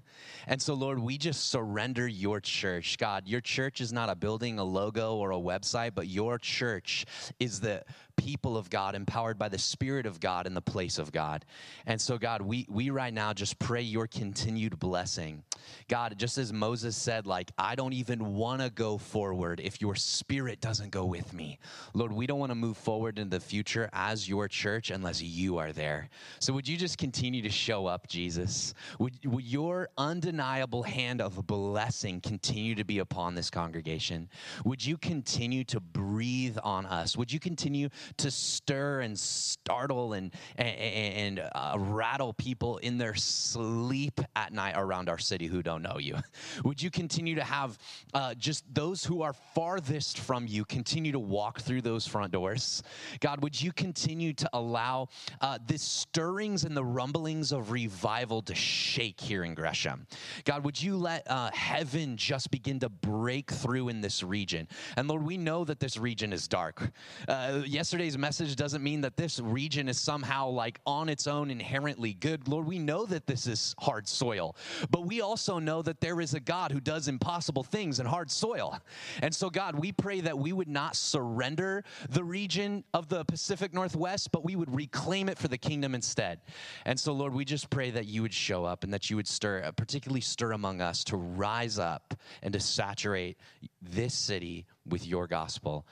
And 0.47 0.61
so, 0.61 0.75
Lord, 0.75 0.99
we 0.99 1.19
just 1.19 1.51
surrender 1.51 2.09
your 2.09 2.41
church. 2.41 2.97
God, 2.99 3.29
your 3.29 3.41
church 3.41 3.81
is 3.81 3.93
not 3.93 4.09
a 4.09 4.17
building, 4.17 4.59
a 4.59 4.65
logo, 4.65 5.17
or 5.17 5.33
a 5.33 5.37
website, 5.37 5.95
but 5.95 6.07
your 6.09 6.39
church 6.39 7.05
is 7.39 7.61
the 7.61 7.85
people 8.19 8.59
of 8.59 8.69
God, 8.69 8.95
empowered 8.95 9.39
by 9.39 9.49
the 9.49 9.59
Spirit 9.59 10.05
of 10.05 10.21
God 10.21 10.47
in 10.47 10.53
the 10.53 10.61
place 10.61 10.99
of 10.99 11.11
God. 11.11 11.47
And 11.87 11.99
so, 11.99 12.19
God, 12.19 12.43
we, 12.43 12.67
we 12.69 12.91
right 12.91 13.15
now 13.15 13.33
just 13.33 13.59
pray 13.59 13.81
your 13.81 14.07
continued 14.07 14.79
blessing. 14.79 15.43
God, 15.89 16.19
just 16.19 16.37
as 16.37 16.53
Moses 16.53 16.97
said, 16.97 17.27
like, 17.27 17.51
I 17.57 17.75
don't 17.75 17.93
even 17.93 18.35
want 18.35 18.61
to 18.61 18.71
go 18.71 18.99
forward 18.99 19.61
if 19.63 19.81
your 19.81 19.95
Spirit 19.95 20.61
doesn't 20.61 20.91
go 20.91 21.07
with 21.07 21.33
me. 21.33 21.59
Lord, 21.95 22.13
we 22.13 22.27
don't 22.27 22.39
want 22.39 22.51
to 22.51 22.57
move 22.57 22.77
forward 22.77 23.19
in 23.19 23.31
the 23.31 23.41
future 23.41 23.89
as 23.93 24.29
your 24.29 24.49
church 24.49 24.91
unless 24.91 25.23
you 25.23 25.57
are 25.59 25.73
there. 25.73 26.11
So, 26.41 26.53
would 26.53 26.69
you 26.69 26.77
just 26.77 26.99
continue 26.99 27.43
to 27.43 27.51
show 27.51 27.87
up, 27.87 28.09
Jesus? 28.09 28.75
Would, 28.99 29.25
would 29.25 29.45
your 29.45 29.89
undeniable 29.97 30.83
hand 30.83 31.21
of 31.21 31.47
blessing 31.47 32.21
continue 32.21 32.75
to 32.75 32.85
be 32.85 32.99
upon 32.99 33.35
this 33.35 33.49
congregation? 33.49 34.29
Would 34.65 34.85
you 34.85 34.97
continue 34.97 35.65
to 35.65 35.81
breathe 35.81 36.59
on 36.63 36.85
us? 36.87 37.17
Would 37.17 37.33
you 37.33 37.39
continue 37.39 37.89
to 38.17 38.31
stir 38.31 39.01
and 39.01 39.19
startle 39.19 40.15
and, 40.15 40.33
and, 40.57 41.39
and 41.39 41.51
uh, 41.55 41.77
rattle 41.79 42.33
people 42.33 42.79
in 42.79 42.99
their 42.99 43.15
sleep 43.15 44.21
at 44.37 44.53
night 44.53 44.75
around 44.77 45.09
our 45.09 45.19
city 45.19 45.47
who 45.47 45.63
don't 45.63 45.83
know 45.83 45.99
you? 45.99 46.17
Would 46.65 46.83
you 46.83 46.91
continue 46.91 47.35
to 47.35 47.45
have 47.45 47.79
uh, 48.15 48.35
just 48.35 48.65
those 48.75 49.05
who 49.05 49.23
are 49.23 49.33
farthest 49.55 50.19
from 50.19 50.47
you 50.47 50.65
continue 50.65 51.13
to 51.13 51.19
walk 51.19 51.61
through 51.61 51.83
those 51.83 52.07
front 52.07 52.33
doors? 52.33 52.83
God, 53.21 53.43
would 53.43 53.61
you 53.61 53.73
continue 53.73 54.33
to 54.35 54.49
allow 54.53 55.09
uh, 55.41 55.59
the 55.67 55.79
stirrings 55.79 56.65
and 56.65 56.77
the 56.77 56.85
rumblings 56.85 57.53
of 57.53 57.71
revival 57.71 58.43
to 58.43 58.55
shake 58.55 59.21
here 59.21 59.45
in 59.45 59.55
Gresham? 59.55 60.07
God, 60.45 60.65
would 60.65 60.81
you 60.81 60.97
let 60.97 61.29
uh, 61.31 61.51
heaven 61.53 62.17
just 62.17 62.51
begin 62.51 62.81
to 62.81 62.89
break 62.89 63.51
through 63.51 63.89
in 63.89 64.01
this 64.01 64.23
region? 64.23 64.69
And 64.97 65.09
Lord, 65.09 65.23
we 65.23 65.37
know 65.37 65.65
that 65.65 65.81
this 65.81 65.97
region 65.97 66.33
is 66.33 66.49
dark. 66.49 66.91
Uh, 67.27 67.63
yesterday's 67.99 68.17
message 68.17 68.55
doesn't 68.55 68.85
mean 68.85 69.01
that 69.01 69.17
this 69.17 69.41
region 69.41 69.89
is 69.89 69.99
somehow 69.99 70.49
like 70.49 70.79
on 70.87 71.09
its 71.09 71.27
own 71.27 71.51
inherently 71.51 72.15
good. 72.15 72.47
Lord, 72.47 72.65
we 72.65 72.79
know 72.79 73.05
that 73.07 73.27
this 73.27 73.49
is 73.49 73.75
hard 73.81 74.07
soil, 74.07 74.55
but 74.93 75.05
we 75.05 75.21
also 75.21 75.59
know 75.59 75.83
that 75.83 76.01
there 76.01 76.21
is 76.21 76.33
a 76.33 76.39
God 76.39 76.71
who 76.71 76.79
does 76.79 77.09
impossible 77.09 77.65
things 77.65 77.99
in 77.99 78.07
hard 78.07 78.31
soil. 78.31 78.79
And 79.21 79.35
so, 79.35 79.51
God, 79.51 79.77
we 79.77 79.91
pray 79.91 80.21
that 80.21 80.39
we 80.39 80.53
would 80.53 80.69
not 80.69 80.95
surrender 80.95 81.83
the 82.09 82.23
region 82.23 82.85
of 82.95 83.09
the 83.09 83.25
Pacific 83.25 83.75
Northwest, 83.75 84.31
but 84.31 84.45
we 84.45 84.55
would 84.55 84.73
reclaim 84.73 85.29
it 85.29 85.37
for 85.37 85.49
the 85.49 85.59
kingdom 85.59 85.97
instead. 85.97 86.39
And 86.85 87.01
so, 87.01 87.13
Lord, 87.13 87.35
we 87.35 87.45
just 87.45 87.69
pray 87.69 87.91
that 87.91 88.07
you 88.07 88.23
would 88.23 88.35
show 88.35 88.65
up 88.65 88.85
and 88.85 88.95
that 88.95 89.11
you 89.11 89.17
would 89.17 89.27
stir, 89.27 89.65
uh, 89.65 89.73
particularly 89.73 90.21
stir 90.21 90.53
among 90.53 90.81
us 90.81 91.03
to 91.05 91.17
rise 91.17 91.81
up 91.81 92.15
and 92.45 92.53
to 92.53 92.61
saturate 92.61 93.39
this 93.83 94.15
city 94.15 94.67
with 94.87 95.05
your 95.05 95.27
gospel. 95.27 95.85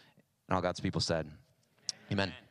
And 0.48 0.54
all 0.54 0.62
God's 0.62 0.78
people 0.78 1.00
said. 1.00 1.28
Amen. 2.10 2.45